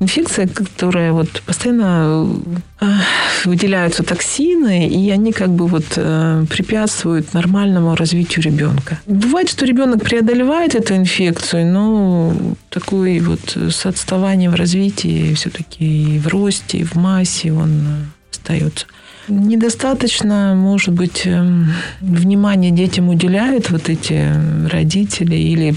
инфекция, 0.00 0.46
которая 0.46 1.12
вот 1.12 1.42
постоянно 1.46 2.28
э, 2.80 2.86
выделяются 3.44 4.02
токсины, 4.02 4.88
и 4.88 5.10
они 5.10 5.32
как 5.32 5.50
бы 5.50 5.66
вот 5.66 5.84
э, 5.96 6.44
препятствуют 6.48 7.34
нормальному 7.34 7.94
развитию 7.94 8.44
ребенка. 8.44 9.00
Бывает, 9.06 9.48
что 9.48 9.66
ребенок 9.66 10.02
преодолевает 10.02 10.74
эту 10.74 10.94
инфекцию, 10.96 11.66
но 11.66 12.34
такой 12.70 13.20
вот 13.20 13.56
с 13.56 13.86
отставанием 13.86 14.52
в 14.52 14.56
развитии 14.56 15.34
все-таки 15.34 16.16
и 16.16 16.18
в 16.18 16.28
росте, 16.28 16.78
и 16.78 16.84
в 16.84 16.94
массе 16.94 17.52
он 17.52 18.06
остается. 18.30 18.86
Недостаточно, 19.28 20.54
может 20.54 20.92
быть, 20.92 21.22
эм, 21.24 21.72
внимания 22.00 22.70
детям 22.70 23.08
уделяют 23.08 23.70
вот 23.70 23.88
эти 23.88 24.30
родители 24.68 25.36
или 25.36 25.74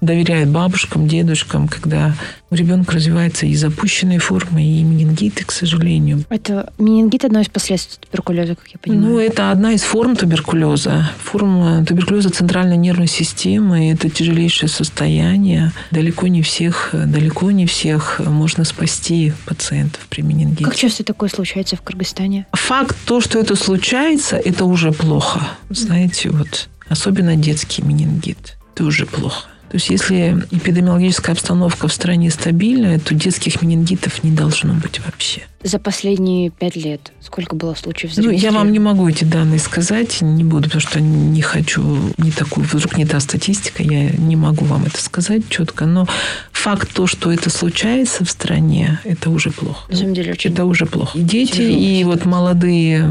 доверяет 0.00 0.48
бабушкам, 0.48 1.06
дедушкам, 1.06 1.68
когда 1.68 2.14
у 2.50 2.54
ребенка 2.54 2.94
развивается 2.94 3.46
и 3.46 3.54
запущенные 3.54 4.18
формы, 4.18 4.62
и 4.62 4.82
менингиты, 4.82 5.44
к 5.44 5.52
сожалению. 5.52 6.24
Это 6.28 6.72
менингит 6.78 7.24
одно 7.24 7.40
из 7.40 7.48
последствий 7.48 7.98
туберкулеза, 8.00 8.56
как 8.56 8.68
я 8.68 8.78
понимаю? 8.78 9.02
Ну, 9.02 9.18
это 9.18 9.50
одна 9.50 9.72
из 9.72 9.82
форм 9.82 10.16
туберкулеза. 10.16 11.10
Форма 11.22 11.84
туберкулеза 11.86 12.30
центральной 12.30 12.76
нервной 12.76 13.06
системы. 13.06 13.92
Это 13.92 14.10
тяжелейшее 14.10 14.68
состояние. 14.68 15.72
Далеко 15.90 16.26
не 16.26 16.42
всех, 16.42 16.90
далеко 16.92 17.50
не 17.50 17.66
всех 17.66 18.20
можно 18.24 18.64
спасти 18.64 19.32
пациентов 19.46 20.06
при 20.08 20.22
менингите. 20.22 20.64
Как 20.64 20.76
часто 20.76 21.04
такое 21.04 21.28
случается 21.28 21.76
в 21.76 21.82
Кыргызстане? 21.82 22.46
Факт 22.52 22.96
то, 23.04 23.20
что 23.20 23.38
это 23.38 23.54
случается, 23.54 24.36
это 24.36 24.64
уже 24.64 24.92
плохо. 24.92 25.40
Знаете, 25.68 26.30
вот 26.30 26.68
особенно 26.88 27.36
детский 27.36 27.82
менингит. 27.82 28.56
Это 28.74 28.84
уже 28.84 29.06
плохо. 29.06 29.49
То 29.70 29.76
есть, 29.76 29.88
если 29.88 30.36
эпидемиологическая 30.50 31.32
обстановка 31.32 31.86
в 31.86 31.92
стране 31.92 32.32
стабильная, 32.32 32.98
то 32.98 33.14
детских 33.14 33.62
менингитов 33.62 34.24
не 34.24 34.32
должно 34.32 34.74
быть 34.74 34.98
вообще. 34.98 35.42
За 35.62 35.78
последние 35.78 36.50
пять 36.50 36.74
лет 36.74 37.12
сколько 37.20 37.54
было 37.54 37.76
случаев 37.76 38.16
Ну, 38.16 38.30
я 38.30 38.50
вам 38.50 38.72
не 38.72 38.80
могу 38.80 39.08
эти 39.08 39.22
данные 39.22 39.60
сказать, 39.60 40.22
не 40.22 40.42
буду, 40.42 40.64
потому 40.64 40.80
что 40.80 41.00
не 41.00 41.40
хочу, 41.40 41.82
не 42.18 42.32
такую, 42.32 42.66
вдруг 42.66 42.96
не 42.96 43.06
та 43.06 43.20
статистика, 43.20 43.84
я 43.84 44.10
не 44.10 44.34
могу 44.34 44.64
вам 44.64 44.86
это 44.86 45.00
сказать 45.00 45.48
четко, 45.48 45.86
но 45.86 46.08
факт 46.50 46.92
то, 46.92 47.06
что 47.06 47.30
это 47.30 47.48
случается 47.48 48.24
в 48.24 48.30
стране, 48.30 48.98
это 49.04 49.30
уже 49.30 49.52
плохо. 49.52 49.86
На 49.88 49.96
самом 49.96 50.14
деле 50.14 50.32
очень 50.32 50.50
Это 50.50 50.64
уже 50.64 50.84
плохо. 50.86 51.16
И 51.16 51.22
дети, 51.22 51.52
тяжело. 51.52 51.78
и 51.78 52.04
вот 52.04 52.24
молодые, 52.24 53.08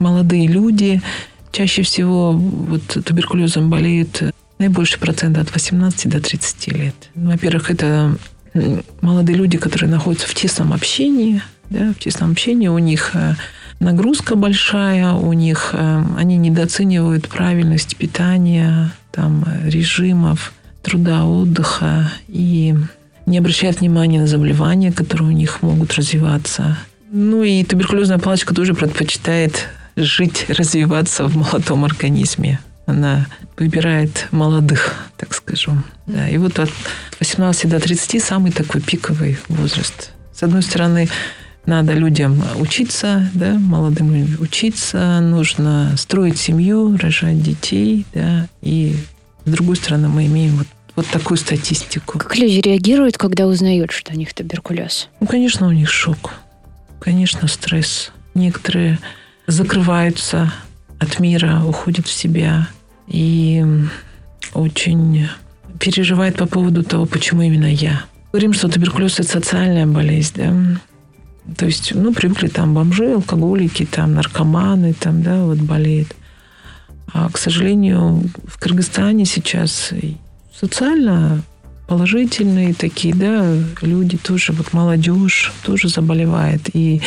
молодые 0.00 0.48
люди, 0.48 1.00
чаще 1.52 1.82
всего 1.82 2.32
вот 2.32 2.82
туберкулезом 3.04 3.70
болеют 3.70 4.22
наибольший 4.62 4.98
процент 4.98 5.38
от 5.38 5.52
18 5.52 6.08
до 6.08 6.20
30 6.20 6.68
лет. 6.68 6.94
Во-первых, 7.14 7.70
это 7.70 8.16
молодые 9.00 9.36
люди, 9.36 9.58
которые 9.58 9.90
находятся 9.90 10.28
в 10.28 10.34
тесном 10.34 10.72
общении, 10.72 11.42
да, 11.70 11.92
в 11.92 11.98
тесном 11.98 12.32
общении, 12.32 12.68
у 12.68 12.78
них 12.78 13.12
э, 13.14 13.34
нагрузка 13.80 14.36
большая, 14.36 15.12
у 15.12 15.32
них 15.32 15.70
э, 15.72 16.04
они 16.16 16.36
недооценивают 16.36 17.28
правильность 17.28 17.96
питания, 17.96 18.92
там, 19.10 19.44
режимов, 19.64 20.52
труда, 20.82 21.24
отдыха 21.24 22.12
и 22.28 22.74
не 23.26 23.38
обращают 23.38 23.80
внимания 23.80 24.20
на 24.20 24.26
заболевания, 24.26 24.92
которые 24.92 25.28
у 25.28 25.32
них 25.32 25.62
могут 25.62 25.94
развиваться. 25.94 26.76
Ну 27.10 27.42
и 27.42 27.64
туберкулезная 27.64 28.18
палочка 28.18 28.54
тоже 28.54 28.74
предпочитает 28.74 29.68
жить, 29.96 30.46
развиваться 30.48 31.26
в 31.26 31.36
молодом 31.36 31.84
организме. 31.84 32.60
Она 32.86 33.26
выбирает 33.56 34.28
молодых, 34.32 34.94
так 35.16 35.34
скажем. 35.34 35.84
Да, 36.06 36.28
и 36.28 36.36
вот 36.36 36.58
от 36.58 36.70
18 37.20 37.68
до 37.68 37.78
30 37.78 38.22
самый 38.22 38.52
такой 38.52 38.80
пиковый 38.80 39.38
возраст. 39.48 40.10
С 40.34 40.42
одной 40.42 40.62
стороны, 40.62 41.08
надо 41.66 41.92
людям 41.92 42.42
учиться, 42.58 43.30
да, 43.34 43.54
молодым 43.54 44.12
людям 44.14 44.36
учиться, 44.40 45.20
нужно 45.20 45.94
строить 45.96 46.38
семью, 46.38 46.96
рожать 46.96 47.40
детей, 47.40 48.04
да, 48.12 48.48
и 48.62 48.96
с 49.44 49.50
другой 49.50 49.76
стороны 49.76 50.08
мы 50.08 50.26
имеем 50.26 50.56
вот, 50.56 50.66
вот 50.96 51.06
такую 51.06 51.38
статистику. 51.38 52.18
Как 52.18 52.36
люди 52.36 52.60
реагируют, 52.60 53.16
когда 53.16 53.46
узнают, 53.46 53.92
что 53.92 54.12
у 54.12 54.16
них 54.16 54.34
туберкулез? 54.34 55.08
Ну, 55.20 55.26
конечно, 55.26 55.68
у 55.68 55.72
них 55.72 55.88
шок, 55.88 56.32
конечно, 57.00 57.46
стресс. 57.46 58.10
Некоторые 58.34 58.98
закрываются 59.46 60.52
от 61.02 61.20
мира, 61.20 61.62
уходят 61.66 62.06
в 62.06 62.12
себя 62.12 62.68
и 63.06 63.64
очень 64.54 65.28
переживают 65.78 66.36
по 66.36 66.46
поводу 66.46 66.82
того, 66.82 67.06
почему 67.06 67.42
именно 67.42 67.66
я. 67.66 68.04
Говорим, 68.32 68.52
что 68.52 68.68
туберкулез– 68.68 69.14
это 69.20 69.28
социальная 69.28 69.86
болезнь, 69.86 70.34
да? 70.36 70.80
То 71.56 71.66
есть, 71.66 71.92
ну, 71.94 72.14
привыкли 72.14 72.48
там 72.48 72.72
бомжи, 72.72 73.12
алкоголики, 73.12 73.84
там 73.84 74.14
наркоманы, 74.14 74.94
там, 74.94 75.22
да, 75.22 75.44
вот 75.44 75.58
болеют. 75.58 76.14
А, 77.12 77.28
к 77.30 77.36
сожалению, 77.36 78.22
в 78.46 78.58
Кыргызстане 78.58 79.24
сейчас 79.24 79.90
социально 80.58 81.42
положительные 81.88 82.74
такие, 82.74 83.14
да, 83.14 83.54
люди 83.82 84.16
тоже, 84.16 84.52
вот 84.52 84.72
молодежь 84.72 85.52
тоже 85.64 85.88
заболевает. 85.88 86.74
И 86.74 87.02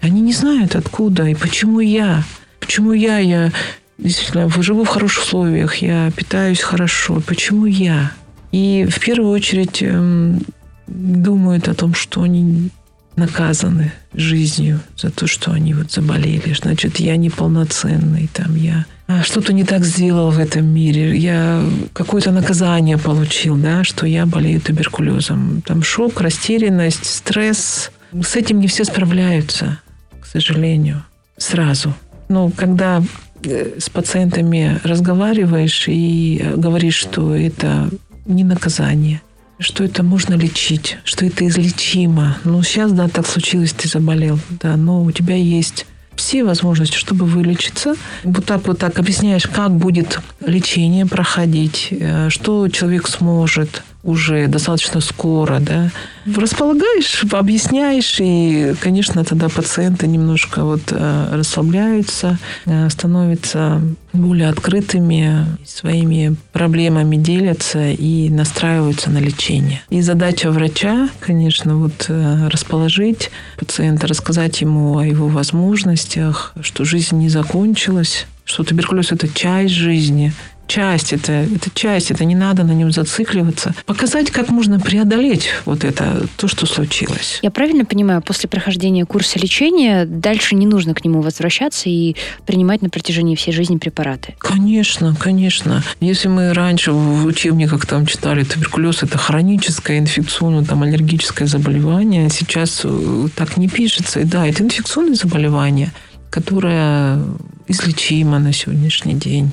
они 0.00 0.20
не 0.22 0.32
знают, 0.32 0.76
откуда 0.76 1.26
и 1.26 1.34
почему 1.34 1.80
я. 1.80 2.24
Почему 2.60 2.92
я, 2.92 3.18
я 3.18 3.52
действительно 3.98 4.48
живу 4.62 4.84
в 4.84 4.88
хороших 4.88 5.24
условиях, 5.24 5.76
я 5.76 6.10
питаюсь 6.10 6.60
хорошо. 6.60 7.20
Почему 7.26 7.66
я? 7.66 8.12
И 8.52 8.86
в 8.90 9.00
первую 9.00 9.30
очередь 9.30 9.82
эм, 9.82 10.40
думают 10.86 11.68
о 11.68 11.74
том, 11.74 11.94
что 11.94 12.22
они 12.22 12.70
наказаны 13.16 13.92
жизнью 14.14 14.80
за 14.96 15.10
то, 15.10 15.26
что 15.26 15.52
они 15.52 15.74
вот 15.74 15.92
заболели. 15.92 16.54
Значит, 16.54 16.98
я 16.98 17.16
неполноценный, 17.16 18.28
там 18.32 18.56
я 18.56 18.86
а, 19.06 19.22
что-то 19.24 19.52
не 19.52 19.64
так 19.64 19.84
сделал 19.84 20.30
в 20.30 20.38
этом 20.38 20.66
мире. 20.66 21.16
Я 21.16 21.64
какое-то 21.92 22.30
наказание 22.30 22.96
получил, 22.96 23.56
да, 23.56 23.82
что 23.82 24.06
я 24.06 24.24
болею 24.24 24.60
туберкулезом. 24.60 25.62
Там 25.66 25.82
шок, 25.82 26.20
растерянность, 26.20 27.06
стресс. 27.06 27.90
С 28.12 28.36
этим 28.36 28.60
не 28.60 28.68
все 28.68 28.84
справляются, 28.84 29.80
к 30.20 30.26
сожалению, 30.26 31.04
сразу. 31.36 31.94
Но 32.30 32.50
когда 32.50 33.02
э, 33.44 33.78
с 33.78 33.90
пациентами 33.90 34.80
разговариваешь 34.82 35.84
и 35.88 36.42
говоришь, 36.56 36.96
что 36.96 37.34
это 37.36 37.90
не 38.24 38.44
наказание– 38.44 39.20
что 39.60 39.84
это 39.84 40.02
можно 40.02 40.34
лечить, 40.34 40.96
что 41.04 41.26
это 41.26 41.46
излечимо. 41.46 42.38
Ну, 42.44 42.62
сейчас, 42.62 42.92
да, 42.92 43.08
так 43.08 43.26
случилось, 43.26 43.72
ты 43.72 43.88
заболел, 43.88 44.38
да, 44.48 44.76
но 44.76 45.02
у 45.02 45.12
тебя 45.12 45.36
есть 45.36 45.86
все 46.16 46.44
возможности, 46.44 46.96
чтобы 46.96 47.26
вылечиться. 47.26 47.94
Вот 48.24 48.46
так 48.46 48.66
вот 48.66 48.78
так 48.78 48.98
объясняешь, 48.98 49.46
как 49.46 49.70
будет 49.72 50.20
лечение 50.44 51.06
проходить, 51.06 51.88
э, 51.90 52.30
что 52.30 52.68
человек 52.68 53.06
сможет 53.06 53.82
уже 54.02 54.46
достаточно 54.46 55.00
скоро, 55.00 55.58
да, 55.60 55.90
располагаешь, 56.24 57.24
объясняешь, 57.32 58.16
и, 58.18 58.74
конечно, 58.80 59.24
тогда 59.24 59.48
пациенты 59.48 60.06
немножко 60.06 60.64
вот 60.64 60.80
э, 60.90 61.28
расслабляются, 61.32 62.38
э, 62.64 62.88
становятся 62.88 63.82
более 64.12 64.48
открытыми, 64.48 65.46
своими 65.66 66.34
проблемами 66.52 67.16
делятся 67.16 67.90
и 67.90 68.30
настраиваются 68.30 69.10
на 69.10 69.18
лечение. 69.18 69.82
И 69.90 70.00
задача 70.00 70.50
врача, 70.50 71.10
конечно, 71.20 71.76
вот 71.76 72.06
э, 72.08 72.48
расположить 72.48 73.30
пациента, 73.58 74.06
рассказать 74.06 74.60
ему 74.62 74.98
о 74.98 75.04
его 75.04 75.28
возможностях, 75.28 76.54
что 76.62 76.84
жизнь 76.84 77.18
не 77.18 77.28
закончилась, 77.28 78.26
что 78.44 78.64
туберкулез– 78.64 79.12
это 79.12 79.28
часть 79.28 79.74
жизни, 79.74 80.32
часть, 80.70 81.12
это, 81.12 81.32
это 81.32 81.68
часть, 81.74 82.12
это 82.12 82.24
не 82.24 82.36
надо 82.36 82.62
на 82.62 82.70
нем 82.70 82.92
зацикливаться. 82.92 83.74
Показать, 83.86 84.30
как 84.30 84.50
можно 84.50 84.78
преодолеть 84.78 85.48
вот 85.64 85.82
это, 85.82 86.28
то, 86.36 86.46
что 86.46 86.64
случилось. 86.66 87.40
Я 87.42 87.50
правильно 87.50 87.84
понимаю, 87.84 88.22
после 88.22 88.48
прохождения 88.48 89.04
курса 89.04 89.40
лечения 89.40 90.04
дальше 90.04 90.54
не 90.54 90.66
нужно 90.66 90.94
к 90.94 91.04
нему 91.04 91.22
возвращаться 91.22 91.88
и 91.88 92.14
принимать 92.46 92.82
на 92.82 92.88
протяжении 92.88 93.34
всей 93.34 93.52
жизни 93.52 93.78
препараты? 93.78 94.36
Конечно, 94.38 95.16
конечно. 95.18 95.82
Если 96.00 96.28
мы 96.28 96.52
раньше 96.52 96.92
в 96.92 97.26
учебниках 97.26 97.84
там 97.86 98.06
читали 98.06 98.44
туберкулез, 98.44 99.02
это 99.02 99.18
хроническое 99.18 99.98
инфекционное, 99.98 100.64
там, 100.64 100.84
аллергическое 100.84 101.48
заболевание, 101.48 102.30
сейчас 102.30 102.82
э, 102.84 103.28
так 103.34 103.56
не 103.56 103.68
пишется. 103.68 104.20
И 104.20 104.24
да, 104.24 104.46
это 104.46 104.62
инфекционное 104.62 105.14
заболевание, 105.14 105.90
которое 106.30 107.18
излечимо 107.66 108.38
на 108.38 108.52
сегодняшний 108.52 109.14
день 109.14 109.50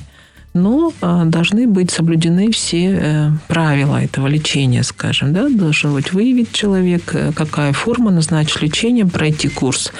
но 0.58 0.92
а, 1.00 1.24
должны 1.24 1.66
быть 1.66 1.90
соблюдены 1.90 2.50
все 2.50 2.98
э, 3.00 3.30
правила 3.46 4.02
этого 4.02 4.26
лечения, 4.26 4.82
скажем. 4.82 5.32
Да? 5.32 5.48
Должен 5.48 5.94
быть 5.94 6.12
выявить 6.12 6.52
человек, 6.52 7.14
э, 7.14 7.32
какая 7.32 7.72
форма, 7.72 8.10
назначить 8.10 8.60
лечение, 8.62 9.06
пройти 9.06 9.48
курс. 9.48 9.92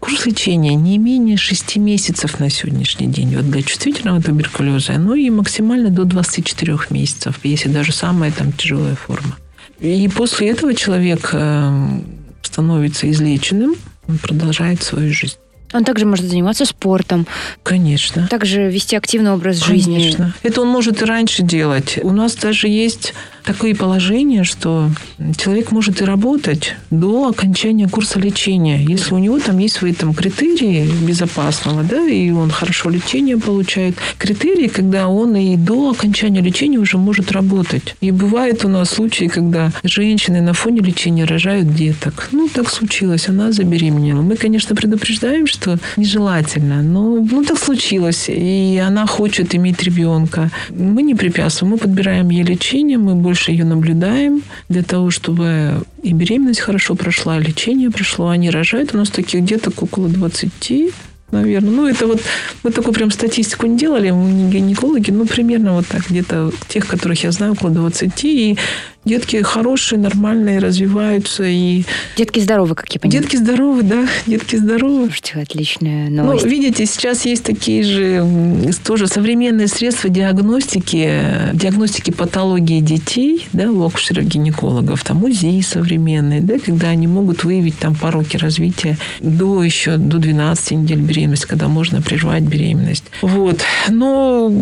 Курс 0.00 0.24
лечения 0.24 0.74
не 0.74 0.96
менее 0.96 1.36
6 1.36 1.76
месяцев 1.76 2.40
на 2.40 2.48
сегодняшний 2.48 3.06
день 3.06 3.36
вот 3.36 3.50
для 3.50 3.62
чувствительного 3.62 4.22
туберкулеза, 4.22 4.94
ну 4.98 5.14
и 5.14 5.28
максимально 5.28 5.90
до 5.90 6.04
24 6.04 6.78
месяцев, 6.88 7.38
если 7.42 7.68
даже 7.68 7.92
самая 7.92 8.32
там 8.32 8.52
тяжелая 8.52 8.94
форма. 8.94 9.36
И 9.78 10.08
после 10.08 10.50
этого 10.50 10.74
человек 10.74 11.30
э, 11.32 12.00
становится 12.42 13.10
излеченным, 13.10 13.74
он 14.08 14.18
продолжает 14.18 14.82
свою 14.82 15.12
жизнь. 15.12 15.36
Он 15.72 15.84
также 15.84 16.06
может 16.06 16.26
заниматься 16.26 16.64
спортом. 16.64 17.26
Конечно. 17.62 18.26
Также 18.28 18.70
вести 18.70 18.96
активный 18.96 19.32
образ 19.32 19.62
Конечно. 19.62 19.74
жизни. 19.74 19.94
Конечно. 19.94 20.34
Это 20.42 20.62
он 20.62 20.68
может 20.68 21.02
и 21.02 21.04
раньше 21.04 21.42
делать. 21.42 21.98
У 22.02 22.12
нас 22.12 22.34
даже 22.34 22.68
есть 22.68 23.14
такое 23.44 23.74
положение, 23.74 24.44
что 24.44 24.90
человек 25.36 25.70
может 25.72 26.00
и 26.00 26.04
работать 26.04 26.74
до 26.90 27.28
окончания 27.28 27.88
курса 27.88 28.18
лечения, 28.18 28.82
если 28.82 29.14
у 29.14 29.18
него 29.18 29.38
там 29.38 29.58
есть 29.58 29.76
свои 29.76 29.92
там 29.92 30.14
критерии 30.14 30.88
безопасного, 31.02 31.82
да, 31.82 32.06
и 32.06 32.30
он 32.30 32.50
хорошо 32.50 32.90
лечение 32.90 33.38
получает. 33.38 33.96
Критерии, 34.18 34.68
когда 34.68 35.08
он 35.08 35.36
и 35.36 35.56
до 35.56 35.90
окончания 35.90 36.40
лечения 36.40 36.78
уже 36.78 36.98
может 36.98 37.32
работать. 37.32 37.96
И 38.00 38.10
бывает 38.10 38.64
у 38.64 38.68
нас 38.68 38.90
случаи, 38.90 39.26
когда 39.26 39.72
женщины 39.82 40.40
на 40.40 40.52
фоне 40.52 40.80
лечения 40.80 41.24
рожают 41.24 41.74
деток. 41.74 42.28
Ну, 42.32 42.48
так 42.48 42.68
случилось, 42.70 43.28
она 43.28 43.52
забеременела. 43.52 44.22
Мы, 44.22 44.36
конечно, 44.36 44.74
предупреждаем, 44.76 45.46
что 45.46 45.59
нежелательно, 45.96 46.82
но 46.82 47.16
ну, 47.16 47.44
так 47.44 47.58
случилось, 47.58 48.26
и 48.28 48.82
она 48.84 49.06
хочет 49.06 49.54
иметь 49.54 49.82
ребенка. 49.82 50.50
Мы 50.70 51.02
не 51.02 51.14
препятствуем, 51.14 51.72
мы 51.72 51.78
подбираем 51.78 52.30
ей 52.30 52.42
лечение, 52.42 52.98
мы 52.98 53.14
больше 53.14 53.50
ее 53.50 53.64
наблюдаем 53.64 54.42
для 54.68 54.82
того, 54.82 55.10
чтобы 55.10 55.82
и 56.02 56.12
беременность 56.12 56.60
хорошо 56.60 56.94
прошла, 56.94 57.38
и 57.38 57.42
лечение 57.42 57.90
прошло. 57.90 58.28
Они 58.28 58.50
рожают. 58.50 58.94
У 58.94 58.98
нас 58.98 59.10
таких 59.10 59.44
деток 59.44 59.82
около 59.82 60.08
20 60.08 60.92
наверное. 61.32 61.70
Ну, 61.70 61.86
это 61.86 62.06
вот 62.06 62.20
мы 62.62 62.70
такую 62.70 62.94
прям 62.94 63.10
статистику 63.10 63.66
не 63.66 63.78
делали, 63.78 64.10
мы 64.10 64.30
не 64.30 64.50
гинекологи, 64.50 65.10
но 65.10 65.24
примерно 65.26 65.74
вот 65.74 65.86
так, 65.86 66.08
где-то 66.08 66.52
тех, 66.68 66.86
которых 66.86 67.22
я 67.22 67.32
знаю, 67.32 67.52
около 67.52 67.70
20. 67.70 68.24
И 68.24 68.58
детки 69.04 69.42
хорошие, 69.42 69.98
нормальные, 69.98 70.58
развиваются. 70.58 71.44
И... 71.44 71.84
Детки 72.16 72.40
здоровы, 72.40 72.74
как 72.74 72.92
я 72.92 73.00
понимаю. 73.00 73.22
Детки 73.22 73.36
здоровы, 73.36 73.82
да, 73.82 74.06
детки 74.26 74.56
здоровы. 74.56 75.06
Слушайте, 75.06 75.40
отличная 75.40 76.10
ну, 76.10 76.24
новость. 76.24 76.44
Ну, 76.44 76.50
видите, 76.50 76.86
сейчас 76.86 77.24
есть 77.24 77.44
такие 77.44 77.82
же 77.82 78.72
тоже 78.84 79.06
современные 79.06 79.68
средства 79.68 80.10
диагностики, 80.10 81.22
диагностики 81.54 82.10
патологии 82.10 82.80
детей, 82.80 83.46
да, 83.52 83.70
у 83.70 83.82
акушеров-гинекологов, 83.84 85.02
там 85.04 85.24
УЗИ 85.24 85.62
современные, 85.62 86.40
да, 86.40 86.58
когда 86.58 86.88
они 86.88 87.06
могут 87.06 87.44
выявить 87.44 87.78
там 87.78 87.94
пороки 87.94 88.36
развития 88.36 88.98
до 89.20 89.62
еще 89.62 89.96
до 89.96 90.18
12 90.18 90.72
недель 90.72 91.00
беременности, 91.00 91.46
когда 91.46 91.68
можно 91.68 92.02
прервать 92.02 92.42
беременность. 92.42 93.04
Вот. 93.22 93.60
Но 93.88 94.52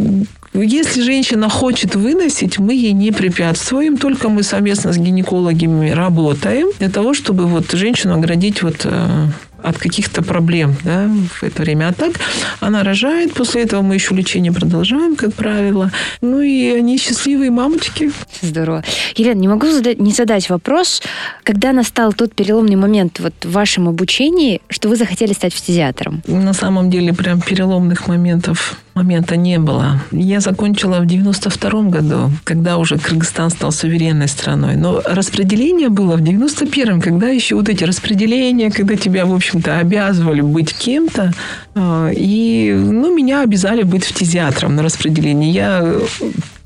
если 0.55 1.03
женщина 1.03 1.49
хочет 1.49 1.95
выносить, 1.95 2.59
мы 2.59 2.75
ей 2.75 2.93
не 2.93 3.13
препятствуем, 3.13 3.97
только 3.97 4.29
мы 4.29 4.43
совместно 4.43 4.93
с 4.93 4.99
гинекологами 4.99 5.91
работаем 5.91 6.69
для 6.79 6.89
того, 6.89 7.15
чтобы 7.15 7.47
вот 7.47 7.71
женщину 7.73 8.15
оградить 8.15 8.63
вот 8.63 8.81
э, 8.85 9.27
от 9.63 9.79
каких-то 9.79 10.23
проблем 10.23 10.77
да, 10.85 11.09
в 11.09 11.43
это 11.43 11.63
время. 11.63 11.89
А 11.89 11.93
так 11.93 12.13
она 12.61 12.83
рожает, 12.83 13.35
после 13.35 13.63
этого 13.63 13.83
мы 13.83 13.95
еще 13.95 14.15
лечение 14.15 14.53
продолжаем, 14.53 15.17
как 15.17 15.35
правило. 15.35 15.91
Ну 16.21 16.41
и 16.41 16.71
они 16.71 16.99
счастливые 16.99 17.51
мамочки. 17.51 18.13
Здорово. 18.41 18.85
Елена, 19.17 19.39
не 19.39 19.49
могу 19.49 19.71
задать, 19.71 20.01
не 20.01 20.13
задать 20.13 20.49
вопрос, 20.49 21.03
когда 21.43 21.73
настал 21.73 22.13
тот 22.13 22.35
переломный 22.35 22.77
момент 22.77 23.21
вот 23.21 23.35
в 23.43 23.51
вашем 23.51 23.89
обучении, 23.89 24.61
что 24.69 24.89
вы 24.89 24.97
захотели 24.97 25.33
стать 25.33 25.55
фтизиатром? 25.55 26.23
На 26.27 26.53
самом 26.53 26.91
деле 26.91 27.13
прям 27.13 27.41
переломных 27.41 28.09
моментов 28.09 28.77
момента 28.99 29.37
не 29.37 29.59
было. 29.59 30.01
Я 30.11 30.41
закончила 30.41 30.99
в 30.99 31.07
92 31.07 31.83
году, 31.83 32.31
когда 32.45 32.79
уже 32.79 32.99
Кыргызстан 32.99 33.51
стал 33.51 33.71
суверенной 33.71 34.27
страной. 34.27 34.75
Но 34.77 35.01
распределение 35.05 35.89
было 35.89 36.17
в 36.17 36.23
91-м, 36.23 37.01
когда 37.01 37.29
еще 37.29 37.55
вот 37.55 37.69
эти 37.69 37.85
распределения, 37.85 38.71
когда 38.71 38.97
тебя, 38.97 39.25
в 39.25 39.33
общем-то, 39.49 39.79
обязывали 39.79 40.41
быть 40.41 40.75
кем-то. 40.75 41.33
А, 41.75 42.11
и, 42.15 42.73
ну, 42.73 43.15
меня 43.15 43.43
обязали 43.43 43.83
быть 43.83 44.05
фтизиатром 44.05 44.77
на 44.77 44.83
распределении. 44.83 45.51
Я 45.51 45.95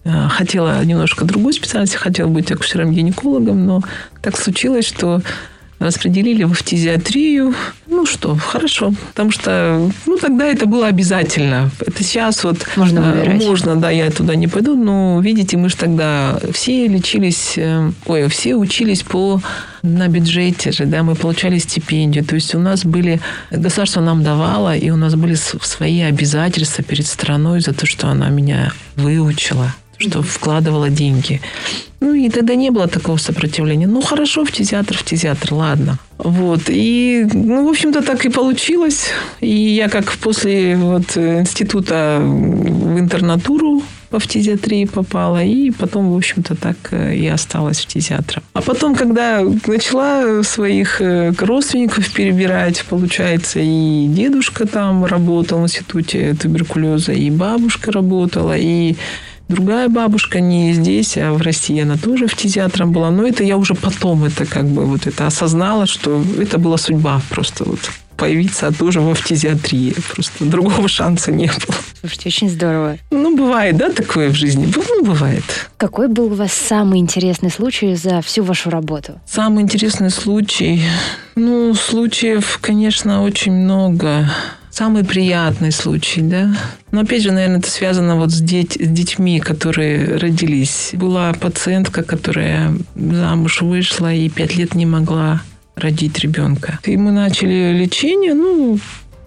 э, 0.05 0.29
хотела 0.31 0.85
немножко 0.85 1.25
другую 1.25 1.53
специальность, 1.53 1.95
хотела 1.95 2.29
быть 2.29 2.51
акушером-гинекологом, 2.51 3.65
но 3.67 3.83
так 4.21 4.37
случилось, 4.37 4.87
что 4.87 5.23
распределили 5.83 6.45
в 6.45 6.53
фтизиатрию. 6.53 7.55
Ну 7.87 8.07
что, 8.07 8.37
хорошо. 8.37 8.95
Потому 9.09 9.31
что, 9.31 9.91
ну, 10.07 10.17
тогда 10.19 10.47
это 10.47 10.67
было 10.67 10.87
обязательно. 10.87 11.71
Это 11.81 12.03
сейчас 12.03 12.45
вот... 12.45 12.67
Можно 12.77 13.01
э, 13.01 13.13
выбирать. 13.13 13.45
Можно, 13.45 13.77
да, 13.77 13.91
я 13.91 14.11
туда 14.11 14.35
не 14.35 14.49
пойду. 14.49 14.77
Но, 14.77 15.21
видите, 15.21 15.57
мы 15.57 15.69
же 15.69 15.77
тогда 15.77 16.39
все 16.53 16.87
лечились... 16.89 17.55
Э, 17.57 17.91
ой, 18.07 18.29
все 18.29 18.55
учились 18.55 19.03
по 19.03 19.41
на 19.83 20.07
бюджете 20.07 20.71
же, 20.71 20.87
да, 20.87 21.03
мы 21.03 21.17
получали 21.17 21.59
стипендию. 21.59 22.25
То 22.25 22.37
есть 22.37 22.55
у 22.55 22.59
нас 22.59 22.85
были... 22.85 23.21
Государство 23.51 24.01
нам 24.01 24.23
давало, 24.23 24.77
и 24.77 24.91
у 24.91 24.97
нас 24.97 25.15
были 25.17 25.35
свои 25.35 26.03
обязательства 26.03 26.85
перед 26.85 27.07
страной 27.07 27.61
за 27.61 27.75
то, 27.75 27.85
что 27.87 28.09
она 28.09 28.29
меня 28.29 28.73
выучила 28.97 29.75
что 30.03 30.23
вкладывала 30.23 30.91
деньги. 30.91 31.41
Ну, 32.01 32.15
и 32.15 32.29
тогда 32.29 32.57
не 32.57 32.71
было 32.71 32.89
такого 32.89 33.17
сопротивления. 33.17 33.87
Ну, 33.87 34.03
хорошо, 34.03 34.45
в 34.45 34.49
фтизиатр, 34.49 34.97
в 34.97 35.01
фтизиатр, 35.01 35.55
ладно. 35.55 35.99
Вот. 36.19 36.63
И, 36.69 37.27
ну, 37.33 37.65
в 37.65 37.69
общем-то, 37.69 38.03
так 38.03 38.27
и 38.27 38.29
получилось. 38.29 39.07
И 39.41 39.49
я 39.49 39.89
как 39.89 40.13
после 40.13 40.77
вот 40.77 41.17
института 41.17 42.19
в 42.21 42.99
интернатуру 42.99 43.83
по 44.11 44.19
фтизиатрии 44.19 44.85
попала, 44.85 45.43
и 45.43 45.71
потом, 45.71 46.13
в 46.13 46.17
общем-то, 46.17 46.55
так 46.55 46.77
э, 46.91 47.15
и 47.17 47.27
осталась 47.29 47.79
фтизиатром. 47.79 48.43
А 48.53 48.61
потом, 48.61 48.95
когда 48.95 49.43
начала 49.67 50.43
своих 50.43 51.01
э, 51.01 51.33
родственников 51.39 52.13
перебирать, 52.13 52.85
получается, 52.91 53.61
и 53.63 54.07
дедушка 54.09 54.67
там 54.67 55.07
работал 55.07 55.61
в 55.61 55.63
институте 55.63 56.35
туберкулеза, 56.35 57.13
и 57.13 57.31
бабушка 57.31 57.91
работала, 57.91 58.55
и 58.55 58.97
Другая 59.49 59.89
бабушка 59.89 60.41
не 60.41 60.73
здесь, 60.73 61.17
а 61.19 61.33
в 61.33 61.43
России 61.43 61.81
она 61.81 61.97
тоже 61.97 62.27
фтизиатром 62.27 62.93
была. 62.93 63.11
Но 63.11 63.27
это 63.27 63.45
я 63.45 63.57
уже 63.57 63.75
потом 63.75 64.25
это 64.25 64.47
как 64.47 64.67
бы 64.67 64.85
вот 64.85 65.07
это 65.07 65.27
осознала, 65.27 65.87
что 65.87 66.23
это 66.39 66.59
была 66.59 66.79
судьба 66.79 67.21
просто 67.31 67.65
вот 67.65 67.81
появиться 68.17 68.73
тоже 68.73 69.01
во 69.01 69.15
фтизиатрии. 69.15 69.95
Просто 70.15 70.45
другого 70.45 70.87
шанса 70.89 71.33
не 71.33 71.47
было. 71.47 71.77
Слушайте, 72.01 72.29
очень 72.29 72.49
здорово. 72.49 72.99
Ну, 73.11 73.37
бывает, 73.37 73.77
да, 73.77 73.91
такое 73.91 74.31
в 74.31 74.35
жизни? 74.35 74.73
Ну, 74.75 75.05
бывает. 75.05 75.43
Какой 75.77 76.09
был 76.09 76.27
у 76.27 76.35
вас 76.35 76.53
самый 76.53 77.01
интересный 77.01 77.51
случай 77.51 77.97
за 77.97 78.23
всю 78.23 78.45
вашу 78.45 78.71
работу? 78.71 79.21
Самый 79.27 79.63
интересный 79.65 80.11
случай? 80.11 80.83
Ну, 81.35 81.75
случаев, 81.75 82.59
конечно, 82.63 83.23
очень 83.23 83.53
много. 83.53 84.31
Самый 84.73 85.05
приятный 85.05 85.71
случай, 85.71 86.23
да? 86.23 86.51
Но 86.93 87.03
опять 87.03 87.23
же, 87.23 87.31
наверное, 87.31 87.59
это 87.59 87.71
связано 87.71 88.17
вот 88.17 88.31
с, 88.31 88.41
деть, 88.41 88.79
с 88.81 88.89
детьми, 88.89 89.39
которые 89.39 90.17
родились. 90.17 90.91
Была 90.95 91.35
пациентка, 91.35 92.03
которая 92.03 92.73
замуж 92.95 93.61
вышла 93.61 94.15
и 94.15 94.31
пять 94.31 94.57
лет 94.57 94.75
не 94.75 94.87
могла 94.87 95.43
родить 95.77 96.19
ребенка. 96.21 96.79
И 96.85 96.97
мы 96.97 97.13
начали 97.13 97.75
лечение, 97.75 98.33
ну, 98.33 98.79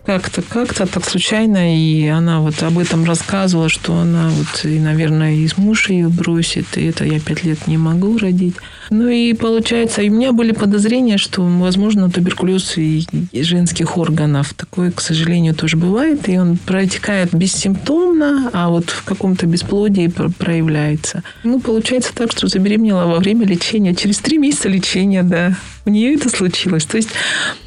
как-то, 0.06 0.42
как-то 0.42 0.86
так 0.86 1.06
случайно, 1.06 1.76
и 1.76 2.08
она 2.08 2.40
вот 2.40 2.62
об 2.64 2.78
этом 2.78 3.06
рассказывала, 3.06 3.70
что 3.70 3.98
она 3.98 4.30
вот, 4.30 4.66
и, 4.66 4.80
наверное, 4.80 5.34
и 5.34 5.50
муж 5.58 5.90
ее 5.90 6.10
бросит, 6.10 6.78
и 6.78 6.86
это 6.86 7.06
я 7.06 7.20
пять 7.20 7.44
лет 7.44 7.68
не 7.68 7.78
могу 7.78 8.18
родить. 8.18 8.56
Ну 8.92 9.08
и 9.08 9.34
получается, 9.34 10.02
и 10.02 10.10
у 10.10 10.14
меня 10.14 10.32
были 10.32 10.52
подозрения, 10.52 11.18
что, 11.18 11.42
возможно, 11.42 12.10
туберкулез 12.10 12.78
и 12.78 13.06
женских 13.34 13.98
органов. 13.98 14.54
Такое, 14.54 14.92
к 14.92 15.02
сожалению, 15.02 15.56
тоже 15.56 15.76
бывает, 15.76 16.30
и 16.30 16.38
он 16.38 16.58
протекает 16.58 17.34
бессимптомно, 17.34 18.52
а 18.54 18.70
вот 18.70 18.92
в 18.92 19.04
каком-то 19.04 19.48
бесплодии 19.48 20.08
проявляется. 20.08 21.24
Ну, 21.44 21.60
получается 21.60 22.14
так, 22.14 22.32
что 22.32 22.48
забеременела 22.48 23.06
во 23.06 23.18
время 23.18 23.46
лечения, 23.46 23.96
через 23.96 24.20
три 24.20 24.38
месяца 24.38 24.70
лечения, 24.70 25.24
да, 25.24 25.58
у 25.86 25.90
нее 25.90 26.16
это 26.16 26.30
случилось. 26.30 26.86
То 26.86 26.98
есть 26.98 27.10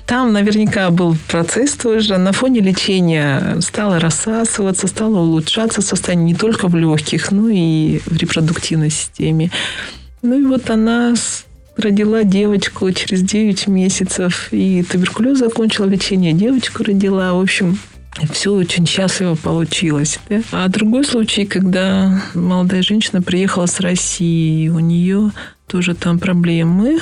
там 0.08 0.32
наверняка 0.32 0.90
был 0.90 1.16
процесс 1.28 1.74
тоже. 1.74 2.16
На 2.16 2.32
фоне 2.32 2.60
лечения 2.60 3.60
стало 3.60 4.00
рассасываться, 4.00 4.86
стало 4.86 5.18
улучшаться 5.18 5.82
состояние 5.82 6.32
не 6.32 6.34
только 6.34 6.68
в 6.68 6.74
легких, 6.74 7.30
но 7.30 7.50
и 7.50 8.00
в 8.06 8.16
репродуктивной 8.16 8.88
системе. 8.88 9.50
Ну 10.22 10.40
и 10.40 10.44
вот 10.44 10.70
она 10.70 11.12
родила 11.76 12.24
девочку 12.24 12.90
через 12.90 13.20
9 13.20 13.66
месяцев. 13.66 14.48
И 14.50 14.82
туберкулез 14.82 15.38
закончила 15.40 15.84
лечение, 15.84 16.32
девочку 16.32 16.84
родила. 16.84 17.34
В 17.34 17.42
общем, 17.42 17.78
все 18.32 18.54
очень 18.54 18.86
счастливо 18.86 19.34
получилось. 19.34 20.20
Да? 20.30 20.40
А 20.52 20.68
другой 20.68 21.04
случай, 21.04 21.44
когда 21.44 22.22
молодая 22.32 22.80
женщина 22.80 23.20
приехала 23.20 23.66
с 23.66 23.78
России, 23.78 24.70
у 24.70 24.78
нее 24.78 25.32
тоже 25.66 25.94
там 25.94 26.18
проблемы 26.18 26.98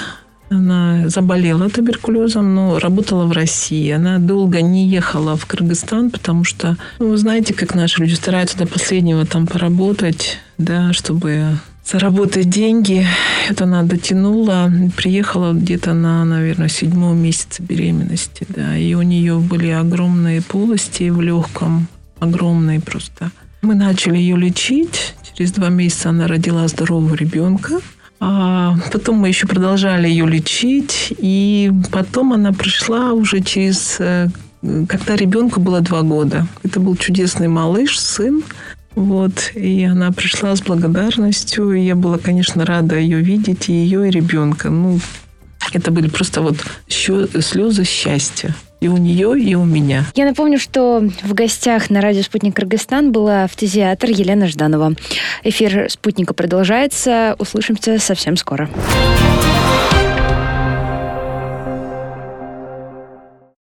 она 0.48 1.08
заболела 1.08 1.68
туберкулезом, 1.68 2.54
но 2.54 2.78
работала 2.78 3.26
в 3.26 3.32
России. 3.32 3.90
Она 3.90 4.18
долго 4.18 4.62
не 4.62 4.86
ехала 4.88 5.36
в 5.36 5.46
Кыргызстан, 5.46 6.10
потому 6.10 6.44
что, 6.44 6.76
ну, 6.98 7.08
вы 7.08 7.16
знаете, 7.16 7.54
как 7.54 7.74
наши 7.74 8.00
люди 8.00 8.14
стараются 8.14 8.56
до 8.56 8.66
последнего 8.66 9.24
там 9.26 9.46
поработать, 9.46 10.38
да, 10.58 10.92
чтобы 10.92 11.58
заработать 11.84 12.48
деньги. 12.48 13.06
Это 13.48 13.64
она 13.64 13.82
дотянула. 13.82 14.70
Приехала 14.96 15.52
где-то 15.52 15.94
на, 15.94 16.24
наверное, 16.24 16.68
седьмом 16.68 17.18
месяце 17.18 17.62
беременности, 17.62 18.46
да. 18.48 18.76
И 18.76 18.94
у 18.94 19.02
нее 19.02 19.38
были 19.38 19.68
огромные 19.68 20.42
полости 20.42 21.08
в 21.10 21.20
легком, 21.20 21.88
огромные 22.18 22.80
просто. 22.80 23.30
Мы 23.62 23.74
начали 23.74 24.16
ее 24.16 24.36
лечить. 24.36 25.14
Через 25.36 25.52
два 25.52 25.68
месяца 25.68 26.10
она 26.10 26.28
родила 26.28 26.66
здорового 26.68 27.14
ребенка. 27.14 27.80
А 28.18 28.76
потом 28.92 29.16
мы 29.16 29.28
еще 29.28 29.46
продолжали 29.46 30.08
ее 30.08 30.26
лечить, 30.26 31.12
и 31.18 31.70
потом 31.92 32.32
она 32.32 32.52
пришла 32.52 33.12
уже 33.12 33.40
через... 33.40 33.96
Э, 33.98 34.28
когда 34.62 35.16
ребенку 35.16 35.60
было 35.60 35.80
два 35.80 36.02
года. 36.02 36.46
Это 36.62 36.80
был 36.80 36.96
чудесный 36.96 37.48
малыш, 37.48 37.98
сын. 38.00 38.42
Вот, 38.94 39.52
и 39.54 39.84
она 39.84 40.10
пришла 40.10 40.56
с 40.56 40.62
благодарностью, 40.62 41.72
и 41.72 41.82
я 41.82 41.94
была, 41.94 42.16
конечно, 42.16 42.64
рада 42.64 42.96
ее 42.98 43.20
видеть, 43.20 43.68
и 43.68 43.72
ее, 43.72 44.08
и 44.08 44.10
ребенка. 44.10 44.70
Ну, 44.70 44.98
это 45.72 45.90
были 45.90 46.08
просто 46.08 46.40
вот 46.40 46.56
слезы 46.88 47.84
счастья. 47.84 48.54
И 48.80 48.88
у 48.88 48.96
нее, 48.96 49.40
и 49.40 49.54
у 49.54 49.64
меня. 49.64 50.04
Я 50.14 50.26
напомню, 50.26 50.58
что 50.58 51.02
в 51.22 51.34
гостях 51.34 51.88
на 51.88 52.00
радио 52.00 52.22
«Спутник 52.22 52.54
Кыргызстан» 52.56 53.10
была 53.10 53.46
фтизиатр 53.46 54.10
Елена 54.10 54.46
Жданова. 54.46 54.94
Эфир 55.44 55.90
«Спутника» 55.90 56.34
продолжается. 56.34 57.36
Услышимся 57.38 57.98
совсем. 57.98 58.36
Скоро. 58.36 58.68